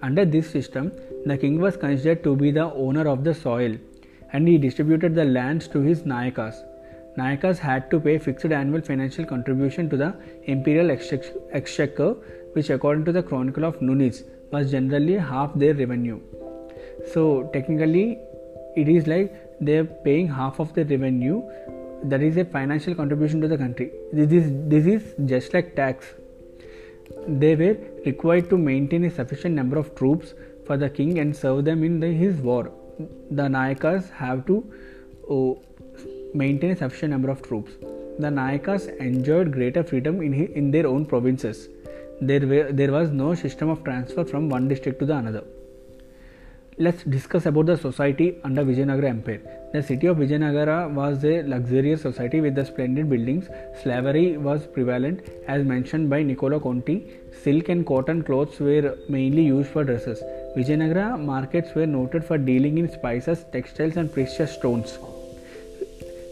Under 0.01 0.23
this 0.23 0.49
system, 0.49 0.91
the 1.25 1.37
king 1.37 1.59
was 1.59 1.75
considered 1.75 2.23
to 2.23 2.35
be 2.35 2.51
the 2.51 2.73
owner 2.73 3.07
of 3.07 3.23
the 3.23 3.33
soil 3.33 3.77
and 4.31 4.47
he 4.47 4.57
distributed 4.57 5.15
the 5.15 5.25
lands 5.25 5.67
to 5.67 5.81
his 5.81 6.03
Nayakas. 6.03 6.55
Nayakas 7.17 7.57
had 7.57 7.91
to 7.91 7.99
pay 7.99 8.17
fixed 8.17 8.45
annual 8.45 8.81
financial 8.81 9.25
contribution 9.25 9.89
to 9.89 9.97
the 9.97 10.15
imperial 10.45 10.91
exchequer, 10.91 12.13
which, 12.53 12.69
according 12.69 13.05
to 13.05 13.11
the 13.11 13.21
Chronicle 13.21 13.65
of 13.65 13.79
Nuniz, 13.79 14.23
was 14.51 14.71
generally 14.71 15.17
half 15.17 15.53
their 15.55 15.73
revenue. 15.73 16.19
So, 17.13 17.49
technically, 17.53 18.19
it 18.75 18.87
is 18.87 19.07
like 19.07 19.35
they 19.59 19.77
are 19.77 19.85
paying 19.85 20.27
half 20.27 20.59
of 20.59 20.73
the 20.73 20.85
revenue. 20.85 21.41
That 22.03 22.21
is 22.21 22.37
a 22.37 22.45
financial 22.45 22.95
contribution 22.95 23.41
to 23.41 23.47
the 23.47 23.57
country. 23.57 23.91
This 24.13 24.31
is 24.31 24.51
this 24.69 24.85
is 24.85 25.13
just 25.25 25.53
like 25.53 25.75
tax. 25.75 26.13
They 27.27 27.55
were 27.55 27.77
required 28.05 28.49
to 28.49 28.57
maintain 28.57 29.03
a 29.03 29.11
sufficient 29.11 29.53
number 29.53 29.77
of 29.77 29.93
troops 29.95 30.33
for 30.65 30.77
the 30.77 30.89
king 30.89 31.19
and 31.19 31.35
serve 31.35 31.65
them 31.65 31.83
in 31.83 31.99
the, 31.99 32.07
his 32.07 32.37
war. 32.37 32.71
The 33.29 33.43
nayakas 33.43 34.09
have 34.11 34.45
to 34.47 34.63
uh, 35.29 35.70
maintain 36.33 36.71
a 36.71 36.75
sufficient 36.75 37.11
number 37.11 37.29
of 37.29 37.41
troops 37.41 37.71
the 38.19 38.31
nayakas 38.39 38.83
enjoyed 38.99 39.51
greater 39.51 39.83
freedom 39.83 40.21
in, 40.21 40.33
in 40.33 40.71
their 40.71 40.87
own 40.87 41.05
provinces 41.05 41.69
there, 42.21 42.45
were, 42.45 42.71
there 42.71 42.91
was 42.91 43.09
no 43.09 43.33
system 43.33 43.69
of 43.69 43.83
transfer 43.83 44.23
from 44.23 44.49
one 44.49 44.67
district 44.67 44.99
to 44.99 45.05
the 45.05 45.15
another 45.15 45.43
let's 46.85 47.03
discuss 47.03 47.45
about 47.45 47.65
the 47.67 47.77
society 47.77 48.37
under 48.43 48.63
Vijayanagara 48.63 49.09
Empire. 49.09 49.41
The 49.73 49.83
city 49.83 50.07
of 50.07 50.17
Vijayanagara 50.17 50.93
was 50.93 51.23
a 51.23 51.43
luxurious 51.43 52.01
society 52.01 52.41
with 52.41 52.55
the 52.55 52.65
splendid 52.65 53.09
buildings. 53.09 53.49
Slavery 53.83 54.37
was 54.37 54.65
prevalent, 54.65 55.29
as 55.47 55.63
mentioned 55.63 56.09
by 56.09 56.23
Niccolo 56.23 56.59
Conti. 56.59 56.97
Silk 57.43 57.69
and 57.69 57.85
cotton 57.85 58.23
clothes 58.23 58.59
were 58.59 58.97
mainly 59.09 59.43
used 59.43 59.69
for 59.69 59.83
dresses. 59.83 60.23
Vijayanagara 60.57 61.19
markets 61.19 61.75
were 61.75 61.85
noted 61.85 62.23
for 62.25 62.37
dealing 62.37 62.77
in 62.77 62.91
spices, 62.91 63.45
textiles, 63.51 63.97
and 63.97 64.11
precious 64.11 64.53
stones. 64.53 64.97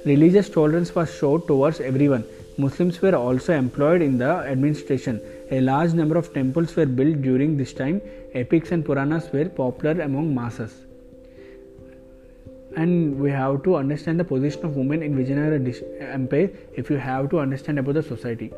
Religious 0.06 0.50
tolerance 0.50 0.96
was 0.96 1.14
shown 1.14 1.46
towards 1.46 1.82
everyone. 1.82 2.24
Muslims 2.58 3.02
were 3.02 3.16
also 3.16 3.54
employed 3.54 4.02
in 4.02 4.18
the 4.18 4.30
administration. 4.30 5.20
A 5.52 5.60
large 5.60 5.94
number 5.94 6.18
of 6.18 6.34
temples 6.34 6.74
were 6.78 6.86
built 6.86 7.22
during 7.22 7.58
this 7.58 7.74
time. 7.74 8.02
Epics 8.34 8.72
and 8.72 8.86
Puranas 8.86 9.30
were 9.34 9.50
popular 9.50 10.02
among 10.02 10.34
masses. 10.34 10.74
And 12.78 13.20
we 13.20 13.30
have 13.32 13.64
to 13.64 13.76
understand 13.76 14.22
the 14.22 14.24
position 14.24 14.64
of 14.64 14.78
women 14.78 15.04
in 15.04 15.18
Vijayanagara 15.18 16.14
Empire 16.14 16.50
if 16.78 16.90
you 16.90 16.96
have 16.96 17.30
to 17.32 17.40
understand 17.40 17.78
about 17.80 17.96
the 17.96 18.04
society. 18.04 18.54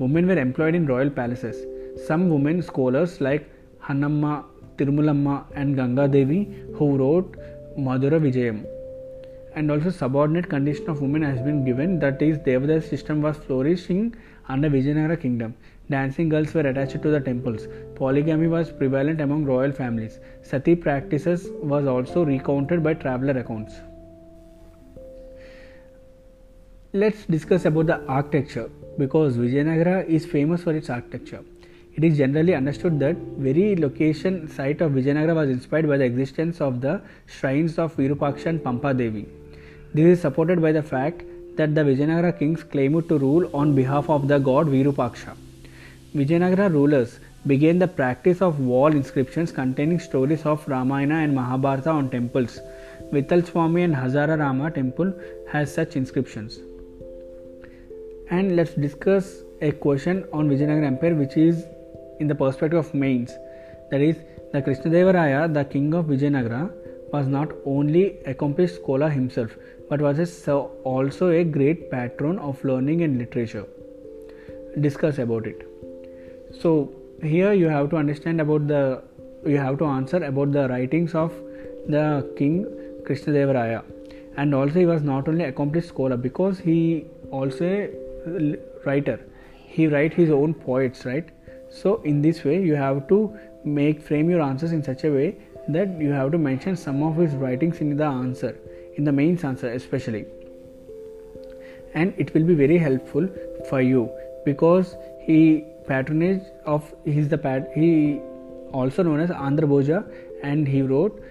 Women 0.00 0.26
were 0.26 0.38
employed 0.38 0.74
in 0.74 0.86
royal 0.86 1.08
palaces. 1.08 1.56
Some 2.04 2.30
women 2.30 2.62
scholars 2.62 3.20
like 3.20 3.48
Hannamma, 3.80 4.44
Tirumulamma, 4.76 5.44
and 5.54 5.76
Ganga 5.76 6.08
Devi 6.08 6.52
who 6.74 6.96
wrote 6.96 7.36
Madhura 7.78 8.18
Vijayam 8.18 8.73
and 9.56 9.70
also 9.70 9.90
subordinate 9.90 10.48
condition 10.48 10.88
of 10.90 11.00
women 11.00 11.22
has 11.22 11.40
been 11.40 11.64
given 11.64 11.98
that 12.00 12.20
is 12.20 12.38
Devada's 12.38 12.88
system 12.88 13.22
was 13.22 13.36
flourishing 13.36 14.14
under 14.48 14.68
Vijayanagara 14.68 15.20
kingdom. 15.20 15.54
Dancing 15.90 16.28
girls 16.28 16.54
were 16.54 16.62
attached 16.62 17.02
to 17.02 17.10
the 17.10 17.20
temples. 17.20 17.68
Polygamy 17.94 18.48
was 18.48 18.72
prevalent 18.72 19.20
among 19.20 19.44
royal 19.44 19.70
families. 19.70 20.18
Sati 20.42 20.74
practices 20.74 21.48
was 21.62 21.86
also 21.86 22.24
recounted 22.24 22.82
by 22.82 22.94
traveler 22.94 23.38
accounts. 23.38 23.74
Let's 26.92 27.24
discuss 27.26 27.64
about 27.64 27.86
the 27.86 28.04
architecture 28.06 28.70
because 28.98 29.36
Vijayanagara 29.36 30.06
is 30.06 30.24
famous 30.24 30.62
for 30.62 30.74
its 30.74 30.88
architecture. 30.88 31.44
It 31.96 32.02
is 32.02 32.16
generally 32.18 32.54
understood 32.54 32.98
that 33.00 33.16
very 33.38 33.76
location 33.76 34.48
site 34.48 34.80
of 34.80 34.92
Vijayanagara 34.92 35.34
was 35.34 35.48
inspired 35.48 35.86
by 35.86 35.96
the 35.96 36.04
existence 36.04 36.60
of 36.60 36.80
the 36.80 37.00
shrines 37.26 37.78
of 37.78 37.96
Virupaksha 37.96 38.46
and 38.46 38.64
Pampa 38.64 38.92
Devi. 38.94 39.26
This 39.96 40.06
is 40.06 40.20
supported 40.20 40.60
by 40.60 40.72
the 40.72 40.82
fact 40.82 41.22
that 41.56 41.76
the 41.76 41.82
Vijayanagara 41.82 42.36
kings 42.36 42.64
claimed 42.64 43.08
to 43.08 43.16
rule 43.16 43.48
on 43.54 43.76
behalf 43.76 44.10
of 44.10 44.26
the 44.26 44.38
god 44.40 44.66
Virupaksha. 44.66 45.36
Vijayanagara 46.16 46.72
rulers 46.72 47.20
began 47.46 47.78
the 47.78 47.86
practice 47.86 48.42
of 48.42 48.58
wall 48.58 48.88
inscriptions 48.88 49.52
containing 49.52 50.00
stories 50.00 50.44
of 50.44 50.66
Ramayana 50.66 51.18
and 51.18 51.32
Mahabharata 51.32 51.90
on 51.90 52.10
temples. 52.10 52.58
Vittal 53.12 53.46
Swami 53.46 53.82
and 53.82 53.94
Hazara 53.94 54.36
Rama 54.36 54.72
temple 54.72 55.12
has 55.52 55.72
such 55.72 55.94
inscriptions. 55.94 56.58
And 58.30 58.56
let's 58.56 58.74
discuss 58.74 59.42
a 59.60 59.70
question 59.70 60.24
on 60.32 60.50
Vijayanagara 60.50 60.86
Empire 60.86 61.14
which 61.14 61.36
is 61.36 61.66
in 62.18 62.26
the 62.26 62.34
perspective 62.34 62.80
of 62.80 62.92
mains. 62.94 63.32
That 63.92 64.00
is, 64.00 64.16
the 64.52 64.60
Krishnadevaraya, 64.60 65.54
the 65.54 65.64
king 65.64 65.94
of 65.94 66.06
Vijayanagara, 66.06 66.72
was 67.12 67.28
not 67.28 67.52
only 67.64 68.18
accomplished 68.26 68.74
scholar 68.74 69.08
himself 69.08 69.56
but 69.88 70.00
was 70.00 70.48
also 70.48 71.28
a 71.30 71.44
great 71.44 71.90
patron 71.90 72.38
of 72.38 72.62
learning 72.64 73.02
and 73.02 73.18
literature. 73.18 73.66
Discuss 74.80 75.18
about 75.18 75.46
it. 75.46 75.68
So 76.60 76.92
here 77.22 77.52
you 77.52 77.68
have 77.68 77.90
to 77.90 77.96
understand 77.96 78.40
about 78.40 78.66
the 78.68 79.02
you 79.46 79.58
have 79.58 79.78
to 79.78 79.84
answer 79.84 80.22
about 80.24 80.52
the 80.52 80.68
writings 80.68 81.14
of 81.14 81.32
the 81.88 82.04
king 82.36 82.64
Krishnadevaraya 83.06 83.82
and 84.36 84.54
also 84.54 84.78
he 84.80 84.86
was 84.86 85.02
not 85.02 85.28
only 85.28 85.44
accomplished 85.44 85.88
scholar 85.88 86.16
because 86.16 86.58
he 86.58 87.04
also 87.30 87.64
a 87.64 88.56
writer 88.86 89.20
he 89.66 89.86
write 89.86 90.14
his 90.14 90.30
own 90.30 90.54
poets 90.54 91.04
right 91.04 91.28
so 91.70 91.96
in 92.02 92.22
this 92.22 92.44
way 92.44 92.60
you 92.62 92.74
have 92.74 93.06
to 93.08 93.18
make 93.64 94.00
frame 94.02 94.30
your 94.30 94.40
answers 94.40 94.72
in 94.72 94.82
such 94.82 95.04
a 95.04 95.10
way 95.10 95.36
that 95.68 96.00
you 96.00 96.10
have 96.10 96.32
to 96.32 96.38
mention 96.38 96.76
some 96.76 97.02
of 97.02 97.16
his 97.16 97.34
writings 97.34 97.78
in 97.78 97.96
the 97.96 98.04
answer 98.04 98.56
in 98.96 99.04
the 99.04 99.12
main 99.12 99.38
answer 99.50 99.70
especially 99.72 100.24
and 101.94 102.12
it 102.18 102.32
will 102.34 102.44
be 102.44 102.54
very 102.54 102.78
helpful 102.78 103.28
for 103.68 103.80
you 103.80 104.10
because 104.44 104.96
he 105.20 105.64
patronage 105.88 106.42
of 106.64 106.92
he's 107.04 107.28
the 107.28 107.38
pat 107.38 107.70
he 107.74 107.90
also 108.72 109.02
known 109.02 109.20
as 109.20 109.30
Andhra 109.30 109.68
Bhoja 109.72 110.04
and 110.42 110.66
he 110.66 110.82
wrote 110.82 111.22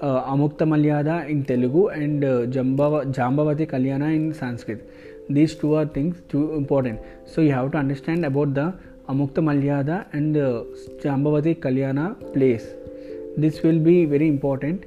uh, 0.00 0.30
Amukta 0.32 0.64
Malyada 0.72 1.28
in 1.28 1.44
Telugu 1.44 1.88
and 1.88 2.24
uh, 2.24 2.28
Jambava, 2.56 3.12
Jambavati 3.12 3.66
Kalyana 3.66 4.14
in 4.14 4.34
Sanskrit. 4.34 4.80
These 5.28 5.56
two 5.56 5.74
are 5.74 5.86
things 5.86 6.20
too 6.28 6.54
important. 6.54 7.00
So 7.24 7.40
you 7.40 7.52
have 7.52 7.72
to 7.72 7.78
understand 7.78 8.24
about 8.24 8.54
the 8.54 8.74
Amukta 9.08 9.40
Malyada 9.48 10.06
and 10.12 10.36
uh, 10.36 10.64
Jambavati 11.02 11.56
Kalyana 11.56 12.32
place. 12.34 12.66
This 13.36 13.62
will 13.62 13.78
be 13.78 14.04
very 14.04 14.28
important. 14.28 14.84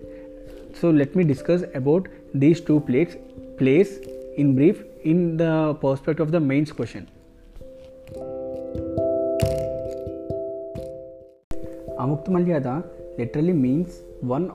So 0.79 0.89
let 0.91 1.13
me 1.13 1.25
discuss 1.25 1.63
about 1.75 2.07
these 2.33 2.62
two 2.62 2.79
plates 2.79 3.15
plays 3.57 3.98
in 4.38 4.55
brief 4.55 4.83
in 5.03 5.36
the 5.36 5.74
perspective 5.81 6.27
of 6.27 6.31
the 6.31 6.39
mains 6.39 6.71
question. 6.71 7.07
Amukta 12.00 12.83
literally 13.17 13.51
means 13.51 14.00
one 14.21 14.51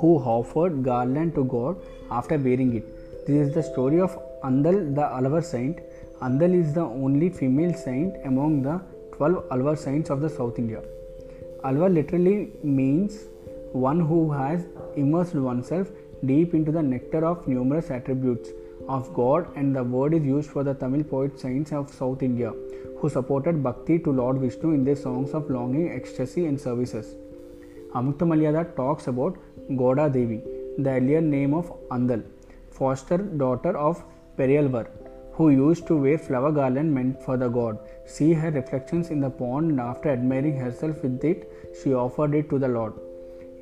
who 0.00 0.16
offered 0.18 0.82
garland 0.82 1.36
to 1.36 1.44
God 1.44 1.76
after 2.10 2.36
wearing 2.36 2.74
it. 2.74 3.26
This 3.28 3.46
is 3.46 3.54
the 3.54 3.62
story 3.62 4.00
of 4.00 4.18
Andal, 4.42 4.96
the 4.96 5.04
Alvar 5.04 5.42
saint. 5.42 5.78
Andal 6.20 6.60
is 6.60 6.74
the 6.74 6.82
only 6.82 7.30
female 7.30 7.72
saint 7.72 8.16
among 8.24 8.62
the 8.62 8.80
12 9.16 9.44
Alvar 9.52 9.76
saints 9.76 10.10
of 10.10 10.20
the 10.20 10.28
South 10.28 10.58
India. 10.58 10.82
Alvar 11.62 11.88
literally 11.88 12.50
means 12.64 13.26
one 13.72 14.00
who 14.00 14.32
has 14.32 14.66
immersed 14.96 15.34
oneself 15.34 15.88
deep 16.24 16.54
into 16.54 16.72
the 16.72 16.82
nectar 16.82 17.24
of 17.24 17.46
numerous 17.46 17.90
attributes 17.90 18.50
of 18.88 19.12
God, 19.14 19.48
and 19.56 19.76
the 19.76 19.84
word 19.84 20.14
is 20.14 20.24
used 20.24 20.50
for 20.50 20.64
the 20.64 20.74
Tamil 20.74 21.04
poet 21.04 21.38
saints 21.38 21.72
of 21.72 21.92
South 21.92 22.22
India 22.22 22.52
who 23.00 23.08
supported 23.08 23.62
bhakti 23.62 23.98
to 24.00 24.10
Lord 24.10 24.38
Vishnu 24.38 24.72
in 24.72 24.84
their 24.84 24.96
songs 24.96 25.32
of 25.32 25.48
longing, 25.50 25.90
ecstasy, 25.92 26.46
and 26.46 26.60
services. 26.60 27.14
Amukta 27.94 28.76
talks 28.76 29.06
about 29.06 29.36
Goda 29.76 30.10
Devi, 30.10 30.42
the 30.78 30.90
earlier 30.90 31.20
name 31.20 31.54
of 31.54 31.72
Andal, 31.90 32.24
foster 32.70 33.18
daughter 33.18 33.76
of 33.76 34.02
Periyalvar, 34.36 34.88
who 35.32 35.50
used 35.50 35.86
to 35.86 35.96
wear 35.96 36.18
flower 36.18 36.50
garland 36.50 36.92
meant 36.92 37.22
for 37.22 37.36
the 37.36 37.48
god. 37.48 37.78
See 38.06 38.32
her 38.32 38.50
reflections 38.50 39.10
in 39.10 39.20
the 39.20 39.30
pond, 39.30 39.70
and 39.70 39.80
after 39.80 40.10
admiring 40.10 40.56
herself 40.56 41.02
with 41.02 41.22
it, 41.24 41.50
she 41.80 41.94
offered 41.94 42.34
it 42.34 42.50
to 42.50 42.58
the 42.58 42.68
Lord. 42.68 42.94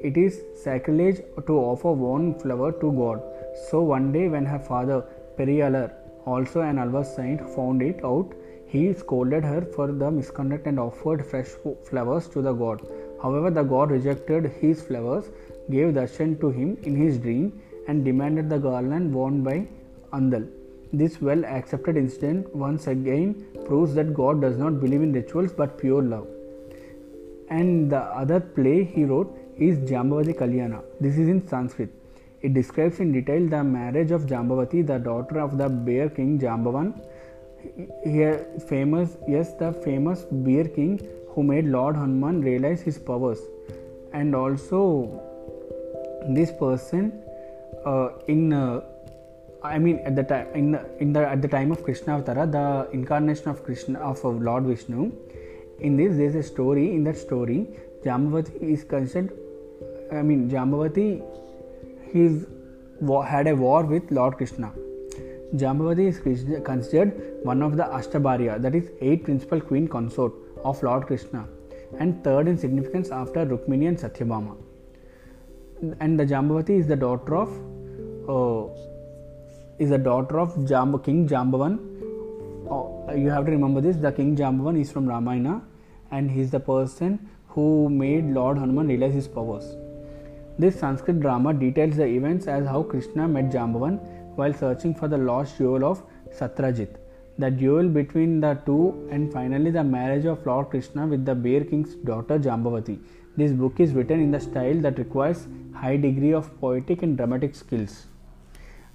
It 0.01 0.17
is 0.17 0.43
sacrilege 0.55 1.21
to 1.47 1.53
offer 1.59 1.93
one 1.93 2.39
flower 2.39 2.73
to 2.73 2.93
God. 2.93 3.23
So 3.71 3.83
one 3.83 4.13
day, 4.13 4.29
when 4.29 4.45
her 4.45 4.59
father 4.59 5.05
Periyalvar, 5.39 5.93
also 6.27 6.61
an 6.61 6.79
Alvar 6.79 7.05
saint, 7.05 7.41
found 7.55 7.81
it 7.83 8.05
out, 8.05 8.33
he 8.67 8.93
scolded 8.93 9.45
her 9.45 9.63
for 9.63 9.87
the 9.93 10.11
misconduct 10.11 10.67
and 10.67 10.79
offered 10.79 11.25
fresh 11.25 11.49
flowers 11.85 12.29
to 12.29 12.43
the 12.43 12.53
god. 12.53 12.83
However, 13.23 13.51
the 13.51 13.63
god 13.63 13.91
rejected 13.91 14.53
his 14.61 14.83
flowers, 14.83 15.31
gave 15.71 15.95
darshan 15.95 16.39
to 16.41 16.51
him 16.51 16.77
in 16.83 16.95
his 16.95 17.19
dream, 17.19 17.61
and 17.89 18.05
demanded 18.05 18.51
the 18.51 18.59
garland 18.59 19.15
worn 19.15 19.43
by 19.43 19.67
Andal. 20.13 20.47
This 20.93 21.21
well 21.23 21.45
accepted 21.45 21.97
incident 21.97 22.55
once 22.55 22.87
again 22.87 23.47
proves 23.65 23.95
that 23.95 24.13
God 24.13 24.41
does 24.41 24.57
not 24.57 24.81
believe 24.81 25.03
in 25.03 25.13
rituals 25.13 25.53
but 25.53 25.79
pure 25.79 26.03
love. 26.03 26.27
And 27.49 27.91
the 27.91 28.01
other 28.01 28.41
play 28.41 28.85
he 28.85 29.05
wrote 29.05 29.36
is 29.59 29.79
Jambavati 29.91 30.37
Kalyana. 30.37 30.83
This 31.01 31.19
is 31.19 31.29
in 31.29 31.47
Sanskrit. 31.47 31.91
It 32.43 32.55
describes 32.55 33.01
in 33.01 33.13
detail 33.13 33.49
the 33.49 33.65
marriage 33.65 34.11
of 34.11 34.23
Jambavati, 34.23 34.87
the 34.87 34.99
daughter 34.99 35.41
of 35.41 35.57
the 35.59 35.69
bear 35.69 36.09
king 36.09 36.39
Jambavan. 36.39 36.95
Here, 38.05 38.47
famous, 38.69 39.17
yes, 39.27 39.55
the 39.55 39.73
famous 39.73 40.25
bear 40.31 40.65
king 40.65 41.01
who 41.31 41.43
made 41.43 41.67
Lord 41.67 41.97
Hanuman 41.97 42.43
realize 42.43 42.83
his 42.83 42.99
powers, 42.99 43.41
and 44.13 44.35
also 44.35 45.21
this 46.29 46.53
person 46.53 47.13
uh, 47.85 48.11
in 48.29 48.53
uh, 48.53 48.83
I 49.63 49.79
mean 49.79 49.99
at 50.05 50.15
the 50.15 50.23
time 50.23 50.49
in 50.55 50.73
the, 50.73 50.85
in 51.01 51.13
the 51.13 51.29
at 51.29 51.43
the 51.43 51.49
time 51.49 51.73
of 51.73 51.83
Krishna 51.83 52.21
Avatara, 52.21 52.51
the 52.51 52.91
incarnation 52.93 53.49
of 53.49 53.65
Krishna 53.65 53.99
of 53.99 54.23
Lord 54.25 54.65
Vishnu. 54.65 55.13
In 55.81 55.97
this, 55.97 56.17
there 56.17 56.27
is 56.27 56.35
a 56.35 56.43
story. 56.43 56.95
In 56.95 57.05
that 57.05 57.17
story, 57.19 57.69
Jambavati 58.05 58.63
is 58.63 58.85
considered 58.85 59.33
I 60.13 60.23
mean, 60.23 60.49
Jambavati 60.51 61.23
he's 62.13 62.47
had 63.29 63.47
a 63.47 63.55
war 63.55 63.85
with 63.85 64.11
Lord 64.11 64.37
Krishna. 64.37 64.73
Jambavati 65.55 66.09
is 66.09 66.63
considered 66.65 67.39
one 67.43 67.63
of 67.63 67.77
the 67.77 67.85
Ashtabharya, 67.85 68.61
that 68.63 68.75
is, 68.75 68.91
eight 69.01 69.25
principal 69.25 69.61
queen 69.61 69.87
consort 69.89 70.33
of 70.65 70.83
Lord 70.83 71.07
Krishna, 71.07 71.47
and 71.99 72.23
third 72.25 72.49
in 72.49 72.59
significance 72.59 73.11
after 73.11 73.45
Rukmini 73.47 73.89
and 73.89 73.99
Satyabhama. 73.99 74.57
And 76.01 76.19
the 76.19 76.25
Jambavati 76.25 76.79
is 76.81 76.87
the 76.87 76.97
daughter 76.97 77.37
of 77.37 77.51
uh, 78.29 78.69
is 79.79 79.91
the 79.91 79.99
daughter 79.99 80.41
of 80.41 80.55
Jamb- 80.67 81.03
King 81.05 81.29
Jambavan. 81.29 81.79
Oh, 82.69 83.13
you 83.15 83.31
have 83.31 83.45
to 83.47 83.53
remember 83.53 83.81
this. 83.81 83.97
The 83.97 84.11
King 84.11 84.37
Jambavan 84.37 84.81
is 84.81 84.91
from 84.91 85.07
Ramayana, 85.07 85.63
and 86.11 86.31
he 86.31 86.41
is 86.41 86.51
the 86.51 86.61
person 86.61 87.29
who 87.49 87.89
made 87.89 88.25
Lord 88.25 88.59
Hanuman 88.59 88.89
realize 88.89 89.15
his 89.15 89.29
powers. 89.29 89.77
This 90.59 90.81
Sanskrit 90.81 91.21
drama 91.21 91.53
details 91.53 91.97
the 91.97 92.07
events 92.07 92.47
as 92.47 92.67
how 92.67 92.83
Krishna 92.83 93.29
met 93.29 93.51
Jambavan 93.51 93.99
while 94.37 94.55
searching 94.55 94.95
for 94.95 95.07
the 95.07 95.19
lost 95.19 95.59
jewel 95.59 95.85
of 95.85 96.03
Satrajit, 96.31 96.97
the 97.39 97.51
duel 97.51 97.89
between 97.89 98.41
the 98.41 98.55
two, 98.65 99.07
and 99.11 99.31
finally 99.31 99.71
the 99.71 99.85
marriage 99.85 100.25
of 100.25 100.47
Lord 100.47 100.71
Krishna 100.71 101.07
with 101.07 101.27
the 101.27 101.35
Bear 101.35 101.63
King's 101.63 101.95
daughter 101.97 102.39
Jambavati. 102.39 102.99
This 103.37 103.53
book 103.53 103.81
is 103.81 103.93
written 103.93 104.19
in 104.23 104.31
the 104.31 104.41
style 104.41 104.81
that 104.81 104.99
requires 104.99 105.47
high 105.75 105.99
degree 105.99 106.33
of 106.33 106.59
poetic 106.59 107.03
and 107.03 107.19
dramatic 107.19 107.55
skills. 107.55 108.07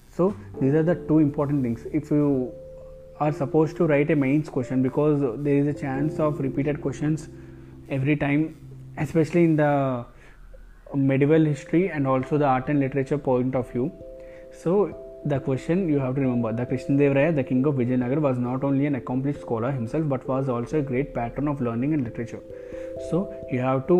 So 0.09 0.35
these 0.59 0.73
are 0.73 0.81
the 0.81 0.95
two 0.95 1.19
important 1.19 1.61
things. 1.61 1.85
If 1.93 2.09
you 2.09 2.51
are 3.19 3.31
supposed 3.31 3.77
to 3.77 3.85
write 3.85 4.09
a 4.09 4.15
mains 4.15 4.49
question 4.49 4.81
because 4.81 5.21
there 5.43 5.57
is 5.57 5.67
a 5.67 5.79
chance 5.79 6.19
of 6.19 6.39
repeated 6.39 6.81
questions 6.81 7.29
every 7.87 8.15
time, 8.15 8.57
especially 8.97 9.43
in 9.43 9.57
the 9.57 10.05
medieval 10.95 11.43
history 11.43 11.89
and 11.89 12.07
also 12.07 12.37
the 12.37 12.45
art 12.45 12.69
and 12.69 12.79
literature 12.79 13.17
point 13.17 13.55
of 13.55 13.71
view. 13.71 13.91
So 14.51 14.95
the 15.25 15.39
question 15.39 15.87
you 15.87 15.99
have 15.99 16.15
to 16.15 16.21
remember 16.21 16.51
the 16.51 16.65
Krishnadevaya, 16.65 17.35
the 17.35 17.43
king 17.43 17.65
of 17.65 17.75
Vijayanagar, 17.75 18.19
was 18.19 18.37
not 18.39 18.63
only 18.63 18.85
an 18.85 18.95
accomplished 18.95 19.41
scholar 19.41 19.71
himself 19.71 20.07
but 20.09 20.27
was 20.27 20.49
also 20.49 20.79
a 20.79 20.81
great 20.81 21.13
patron 21.13 21.47
of 21.47 21.61
learning 21.61 21.93
and 21.93 22.03
literature. 22.03 22.41
So 23.09 23.33
you 23.51 23.59
have 23.59 23.87
to 23.87 23.95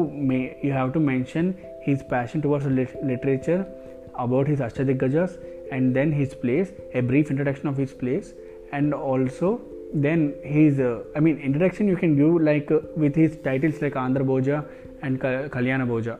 you 0.62 0.72
have 0.72 0.94
to 0.94 1.00
mention 1.00 1.58
his 1.82 2.04
passion 2.04 2.42
towards 2.42 2.66
literature, 2.66 3.68
about 4.16 4.48
his 4.48 4.60
Ashtadiggajas, 4.60 5.38
and 5.72 5.96
then 5.96 6.12
his 6.12 6.34
plays, 6.34 6.74
a 6.94 7.02
brief 7.02 7.30
introduction 7.30 7.68
of 7.68 7.78
his 7.78 7.94
plays, 7.94 8.34
and 8.72 8.94
also 8.94 9.62
then 9.94 10.34
his 10.44 10.80
uh, 10.80 11.04
I 11.16 11.20
mean 11.20 11.38
introduction 11.38 11.88
you 11.88 11.98
can 11.98 12.16
give 12.16 12.42
like 12.42 12.72
uh, 12.72 12.80
with 12.96 13.16
his 13.16 13.38
titles 13.44 13.82
like 13.82 13.94
Andhra 13.94 14.24
Bhoja 14.24 14.66
and 15.02 15.20
Kalyana 15.20 15.88
Bhoja 15.88 16.20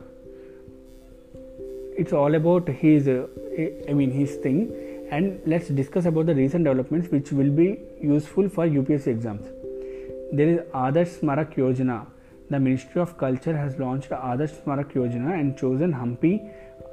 it's 1.96 2.12
all 2.12 2.34
about 2.34 2.68
his 2.68 3.08
uh, 3.08 3.26
i 3.88 3.92
mean 3.92 4.10
his 4.10 4.36
thing. 4.36 4.72
And 5.10 5.42
let's 5.44 5.68
discuss 5.68 6.06
about 6.06 6.24
the 6.26 6.34
recent 6.34 6.64
developments 6.64 7.10
which 7.10 7.32
will 7.32 7.50
be 7.50 7.78
useful 8.00 8.48
for 8.48 8.66
upsc 8.66 9.06
exams. 9.06 9.46
There 10.32 10.48
is 10.48 10.60
adarsh 10.84 11.18
smarak 11.18 11.54
yojana. 11.56 12.06
The 12.48 12.58
ministry 12.58 13.02
of 13.02 13.18
culture 13.18 13.56
has 13.56 13.78
launched 13.78 14.10
adarsh 14.10 14.54
smarak 14.62 14.94
yojana 14.94 15.38
and 15.38 15.58
chosen 15.58 15.92
hampi 15.92 16.32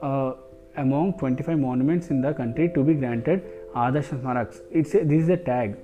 uh, 0.01 0.33
among 0.75 1.17
25 1.17 1.57
monuments 1.59 2.09
in 2.09 2.19
the 2.21 2.33
country 2.33 2.69
to 2.75 2.83
be 2.83 2.93
granted 2.93 3.47
adarsh 3.73 4.11
smaraks. 4.19 4.59
It's 4.71 4.93
a, 4.95 5.05
this 5.05 5.23
is 5.23 5.29
a 5.29 5.37
tag. 5.37 5.77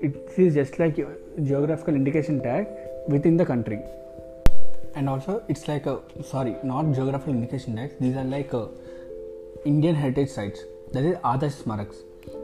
It 0.00 0.16
is 0.38 0.54
just 0.54 0.78
like 0.78 0.96
geographical 1.42 1.94
indication 1.94 2.42
tag 2.42 2.68
within 3.08 3.36
the 3.36 3.44
country 3.44 3.80
and 4.96 5.08
also 5.08 5.42
it's 5.48 5.68
like 5.68 5.86
a 5.86 5.96
sorry 6.32 6.56
not 6.72 6.92
geographical 6.98 7.34
indication 7.38 7.80
these 8.00 8.16
are 8.16 8.28
like 8.36 8.52
a 8.52 8.66
indian 9.70 9.94
heritage 9.94 10.30
sites. 10.30 10.60
That 10.92 11.04
is 11.10 11.16
adarsh 11.30 11.56
smaraks. 11.62 11.96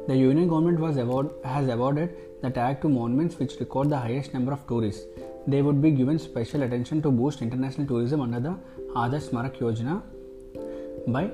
The 0.08 0.16
union 0.16 0.48
government 0.48 0.80
was 0.80 0.96
award, 0.96 1.30
has 1.44 1.68
awarded 1.68 2.16
the 2.42 2.50
tag 2.50 2.80
to 2.82 2.88
monuments 2.88 3.38
which 3.38 3.54
record 3.60 3.90
the 3.90 3.98
highest 3.98 4.34
number 4.34 4.52
of 4.52 4.66
tourists. 4.66 5.06
They 5.46 5.62
would 5.62 5.80
be 5.80 5.90
given 5.90 6.18
special 6.18 6.62
attention 6.62 7.02
to 7.02 7.10
boost 7.10 7.42
international 7.42 7.86
tourism 7.86 8.20
under 8.20 8.40
the 8.40 8.54
adarsh 9.04 9.28
smarak 9.30 9.58
yojana 9.62 10.02
by 11.16 11.24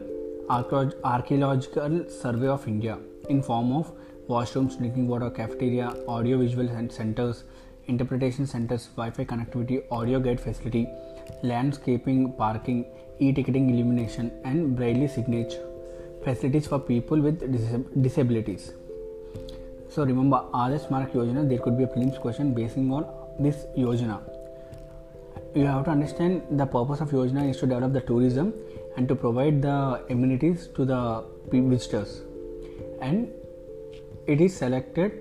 archaeological 1.14 1.96
survey 2.20 2.50
of 2.56 2.66
india 2.74 2.98
in 3.32 3.42
form 3.48 3.72
of 3.78 3.90
washrooms 4.34 4.76
drinking 4.78 5.08
water 5.12 5.30
cafeteria 5.38 5.88
audio 6.16 6.38
visual 6.44 6.68
centers 6.98 7.42
interpretation 7.88 8.46
centers, 8.46 8.86
Wi 8.96 9.10
Fi 9.10 9.24
connectivity, 9.24 9.82
audio 9.90 10.20
guide 10.20 10.40
facility, 10.40 10.86
landscaping, 11.42 12.32
parking, 12.32 12.86
e 13.18 13.32
ticketing 13.32 13.70
illumination, 13.70 14.30
and 14.44 14.76
braille 14.76 15.08
signature 15.08 15.64
facilities 16.24 16.66
for 16.66 16.78
people 16.78 17.20
with 17.20 17.40
disabilities. 18.02 18.72
So 19.88 20.04
remember, 20.04 20.44
Adarsh 20.54 20.88
Smarak 20.88 21.12
Yojana, 21.12 21.48
there 21.48 21.58
could 21.58 21.78
be 21.78 21.84
a 21.84 21.86
prelims 21.86 22.20
question 22.20 22.54
basing 22.54 22.92
on 22.92 23.06
this 23.38 23.64
Yojana. 23.76 24.20
You 25.54 25.66
have 25.66 25.84
to 25.86 25.90
understand 25.90 26.42
the 26.50 26.66
purpose 26.66 27.00
of 27.00 27.10
Yojana 27.10 27.50
is 27.50 27.56
to 27.58 27.66
develop 27.66 27.92
the 27.92 28.02
tourism 28.02 28.52
and 28.96 29.08
to 29.08 29.14
provide 29.14 29.62
the 29.62 30.04
amenities 30.10 30.68
to 30.76 30.84
the 30.84 31.24
visitors. 31.50 32.20
And 33.00 33.32
it 34.26 34.40
is 34.40 34.54
selected 34.54 35.12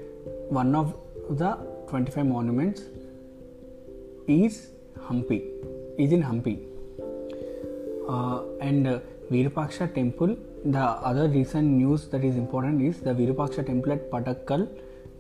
one 0.50 0.76
of 0.76 0.94
the 1.30 1.58
25 1.90 2.26
monuments 2.26 2.82
is 4.28 4.68
Hampi, 5.08 5.40
is 5.98 6.12
in 6.12 6.24
Hampi. 6.24 6.56
Uh, 8.08 8.44
and 8.62 8.88
uh, 8.88 9.00
Virupaksha 9.32 9.94
temple, 9.94 10.38
the 10.66 10.80
other 10.80 11.28
recent 11.28 11.68
news 11.68 12.08
that 12.10 12.24
is 12.24 12.36
important 12.36 12.82
is 12.82 13.00
the 13.02 13.14
Virupaksha 13.14 13.66
temple 13.66 13.94
at 13.94 14.10
Patakkal, 14.12 14.68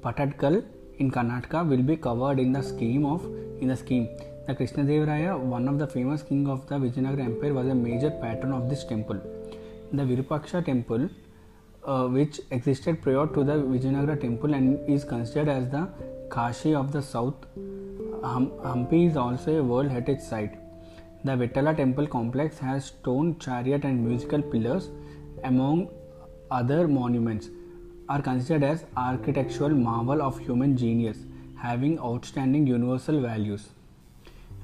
Patatkal 0.02 0.64
in 1.00 1.12
Karnataka 1.12 1.68
will 1.68 1.84
be 1.84 1.96
covered 1.96 2.40
in 2.40 2.52
the 2.52 2.62
scheme 2.64 3.06
of 3.06 3.24
in 3.62 3.68
the 3.68 3.78
scheme. 3.78 4.10
The 4.48 4.56
Krishna 4.56 4.84
Krishnadevaraya, 4.84 5.38
one 5.38 5.68
of 5.68 5.78
the 5.78 5.88
famous 5.88 6.22
king 6.24 6.48
of 6.48 6.68
the 6.68 6.76
Vijayanagara 6.76 7.26
Empire, 7.26 7.54
was 7.54 7.68
a 7.68 7.76
major 7.76 8.12
patron 8.12 8.54
of 8.54 8.70
this 8.70 8.86
temple. 8.86 9.20
The 9.92 10.04
Virupaksha 10.04 10.66
temple 10.66 11.10
uh, 11.86 12.08
which 12.08 12.40
existed 12.52 13.02
prior 13.02 13.28
to 13.28 13.44
the 13.44 13.54
Vijayanagara 13.54 14.22
temple 14.22 14.54
and 14.54 14.90
is 14.90 15.04
considered 15.04 15.50
as 15.50 15.70
the 15.70 15.90
Kashi 16.30 16.74
of 16.76 16.92
the 16.92 17.02
south. 17.02 17.36
Hum- 18.24 18.52
Hampi 18.64 19.08
is 19.10 19.18
also 19.18 19.60
a 19.60 19.64
World 19.64 19.90
Heritage 19.90 20.20
Site. 20.20 20.58
The 21.24 21.32
Vitala 21.32 21.76
temple 21.76 22.08
complex 22.08 22.58
has 22.60 22.86
stone 22.86 23.38
chariot 23.40 23.84
and 23.84 24.06
musical 24.06 24.42
pillars, 24.42 24.90
among 25.44 25.90
other 26.52 26.88
monuments, 26.88 27.50
are 28.10 28.22
considered 28.22 28.64
as 28.64 28.86
architectural 28.96 29.70
marvel 29.70 30.22
of 30.22 30.40
human 30.40 30.78
genius, 30.78 31.18
having 31.58 32.00
outstanding 32.00 32.68
universal 32.68 33.20
values. 33.22 33.70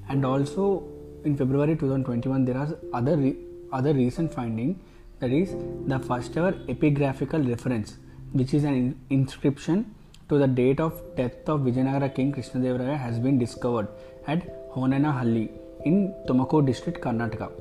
And 0.10 0.26
also, 0.26 0.84
in 1.24 1.36
February 1.38 1.76
2021, 1.76 2.46
there 2.46 2.58
are 2.58 2.70
other 2.94 3.18
re- 3.18 3.38
other 3.72 3.94
recent 3.94 4.34
finding 4.34 4.80
that 5.20 5.32
is 5.32 5.56
the 5.88 6.00
first 6.00 6.38
ever 6.38 6.52
epigraphical 6.68 7.48
reference, 7.50 7.98
which 8.34 8.54
is 8.54 8.64
an 8.64 8.74
in- 8.76 9.00
inscription 9.10 9.96
to 10.30 10.38
the 10.38 10.48
date 10.48 10.80
of 10.80 10.94
death 11.16 11.48
of 11.48 11.62
Vijayanagara 11.62 12.14
King 12.16 12.32
Krishnadevaraya 12.34 12.98
has 12.98 13.20
been 13.20 13.38
discovered 13.38 13.88
at 14.28 14.72
Honanahalli 14.74 15.50
in 15.86 16.14
Tumakuru 16.28 16.66
district, 16.66 17.02
Karnataka. 17.02 17.52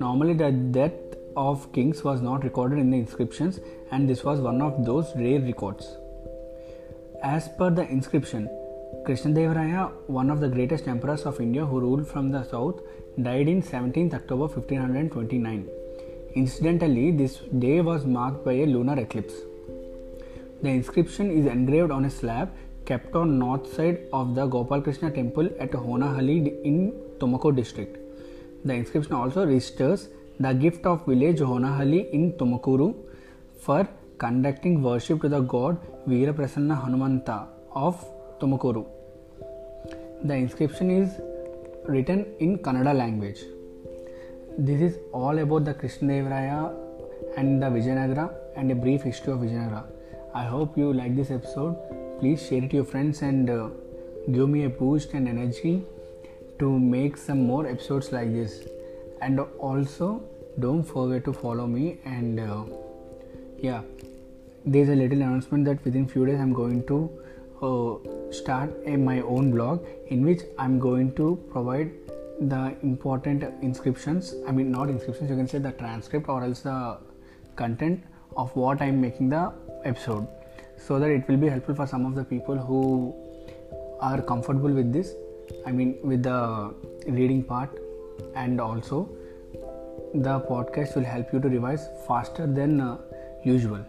Normally, 0.00 0.34
the 0.34 0.50
death 0.50 0.92
of 1.36 1.72
kings 1.72 2.02
was 2.02 2.20
not 2.20 2.44
recorded 2.44 2.78
in 2.78 2.90
the 2.90 2.98
inscriptions, 2.98 3.60
and 3.92 4.08
this 4.08 4.24
was 4.24 4.40
one 4.40 4.60
of 4.60 4.84
those 4.84 5.12
rare 5.16 5.40
records. 5.40 5.96
As 7.22 7.48
per 7.58 7.70
the 7.70 7.88
inscription, 7.88 8.48
Krishnadevaraya, 9.06 9.92
one 10.06 10.30
of 10.30 10.40
the 10.40 10.48
greatest 10.48 10.88
emperors 10.88 11.22
of 11.22 11.40
India 11.40 11.64
who 11.64 11.80
ruled 11.80 12.06
from 12.06 12.30
the 12.30 12.42
south, 12.44 12.80
died 13.22 13.48
in 13.48 13.62
17th 13.62 14.14
October 14.14 14.46
1529. 14.46 15.68
Incidentally, 16.34 17.10
this 17.10 17.38
day 17.58 17.80
was 17.80 18.04
marked 18.04 18.44
by 18.44 18.52
a 18.52 18.66
lunar 18.66 18.98
eclipse. 19.00 19.34
The 20.60 20.70
inscription 20.70 21.30
is 21.30 21.46
engraved 21.46 21.92
on 21.92 22.04
a 22.04 22.10
slab 22.10 22.50
kept 22.84 23.14
on 23.14 23.38
north 23.38 23.72
side 23.72 23.98
of 24.12 24.34
the 24.34 24.44
Gopal 24.46 24.80
Krishna 24.82 25.10
temple 25.10 25.48
at 25.60 25.70
Honahalli 25.70 26.62
in 26.64 26.92
Tumakuru 27.20 27.54
district. 27.54 27.96
The 28.64 28.74
inscription 28.74 29.12
also 29.14 29.46
registers 29.46 30.08
the 30.40 30.52
gift 30.52 30.84
of 30.84 31.06
village 31.06 31.38
Honahalli 31.38 32.10
in 32.10 32.32
Tumakuru 32.32 32.94
for 33.60 33.86
conducting 34.18 34.82
worship 34.82 35.20
to 35.22 35.28
the 35.28 35.40
god 35.40 35.78
Veeraprasanna 36.08 36.82
Hanumanta 36.82 37.46
of 37.72 38.04
Tumakuru. 38.40 38.84
The 40.24 40.34
inscription 40.34 40.90
is 40.90 41.20
written 41.84 42.26
in 42.40 42.58
Kannada 42.58 42.96
language. 42.96 43.44
This 44.58 44.80
is 44.80 44.98
all 45.12 45.38
about 45.38 45.66
the 45.66 45.74
Krishna 45.74 46.14
Krishnadevaraya 46.14 46.74
and 47.36 47.62
the 47.62 47.66
Vijayanagara 47.66 48.34
and 48.56 48.72
a 48.72 48.74
brief 48.74 49.02
history 49.02 49.32
of 49.34 49.38
Vijayanagara. 49.38 49.97
I 50.38 50.44
hope 50.44 50.78
you 50.78 50.92
like 50.92 51.16
this 51.16 51.30
episode. 51.32 51.76
Please 52.20 52.40
share 52.46 52.62
it 52.62 52.70
to 52.70 52.76
your 52.76 52.84
friends 52.84 53.22
and 53.22 53.50
uh, 53.50 53.68
give 54.30 54.48
me 54.48 54.64
a 54.66 54.68
boost 54.68 55.14
and 55.14 55.26
energy 55.26 55.84
to 56.60 56.78
make 56.78 57.16
some 57.16 57.42
more 57.44 57.66
episodes 57.66 58.12
like 58.12 58.32
this. 58.32 58.68
And 59.20 59.40
also, 59.58 60.22
don't 60.60 60.84
forget 60.84 61.24
to 61.24 61.32
follow 61.32 61.66
me. 61.66 61.98
And 62.04 62.38
uh, 62.38 62.64
yeah, 63.58 63.82
there's 64.64 64.90
a 64.90 64.94
little 64.94 65.22
announcement 65.22 65.64
that 65.64 65.84
within 65.84 66.06
few 66.06 66.24
days 66.24 66.38
I'm 66.38 66.52
going 66.52 66.86
to 66.86 66.98
uh, 67.60 68.32
start 68.32 68.70
a, 68.86 68.96
my 68.96 69.20
own 69.22 69.50
blog 69.50 69.84
in 70.06 70.24
which 70.24 70.42
I'm 70.56 70.78
going 70.78 71.16
to 71.16 71.44
provide 71.50 71.90
the 72.40 72.76
important 72.82 73.42
inscriptions. 73.60 74.34
I 74.46 74.52
mean, 74.52 74.70
not 74.70 74.88
inscriptions. 74.88 75.30
You 75.30 75.36
can 75.36 75.48
say 75.48 75.58
the 75.58 75.72
transcript 75.72 76.28
or 76.28 76.44
else 76.44 76.60
the 76.60 76.98
content 77.56 78.04
of 78.36 78.54
what 78.54 78.80
I'm 78.80 79.00
making 79.00 79.30
the 79.30 79.52
episode 79.84 80.26
so 80.76 80.98
that 80.98 81.10
it 81.10 81.28
will 81.28 81.36
be 81.36 81.48
helpful 81.48 81.74
for 81.74 81.86
some 81.86 82.06
of 82.06 82.14
the 82.14 82.24
people 82.24 82.56
who 82.56 83.14
are 84.00 84.20
comfortable 84.22 84.70
with 84.70 84.92
this 84.92 85.14
i 85.66 85.72
mean 85.72 85.96
with 86.02 86.22
the 86.22 86.74
reading 87.06 87.42
part 87.42 87.70
and 88.34 88.60
also 88.60 89.08
the 90.14 90.40
podcast 90.40 90.96
will 90.96 91.04
help 91.04 91.32
you 91.32 91.40
to 91.40 91.48
revise 91.48 91.88
faster 92.06 92.46
than 92.46 92.80
uh, 92.80 92.98
usual. 93.44 93.84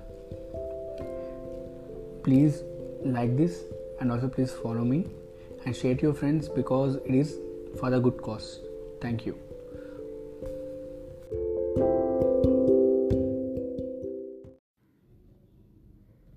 Please 2.23 2.63
like 3.03 3.37
this 3.37 3.63
and 3.99 4.11
also 4.11 4.27
please 4.27 4.51
follow 4.51 4.83
me 4.83 5.05
and 5.65 5.75
share 5.75 5.95
to 5.95 6.01
your 6.01 6.13
friends 6.13 6.49
because 6.49 6.95
it 7.05 7.15
is 7.15 7.37
for 7.79 7.89
the 7.89 7.99
good 7.99 8.21
cause. 8.21 8.59
Thank 9.01 9.25
you 9.25 9.48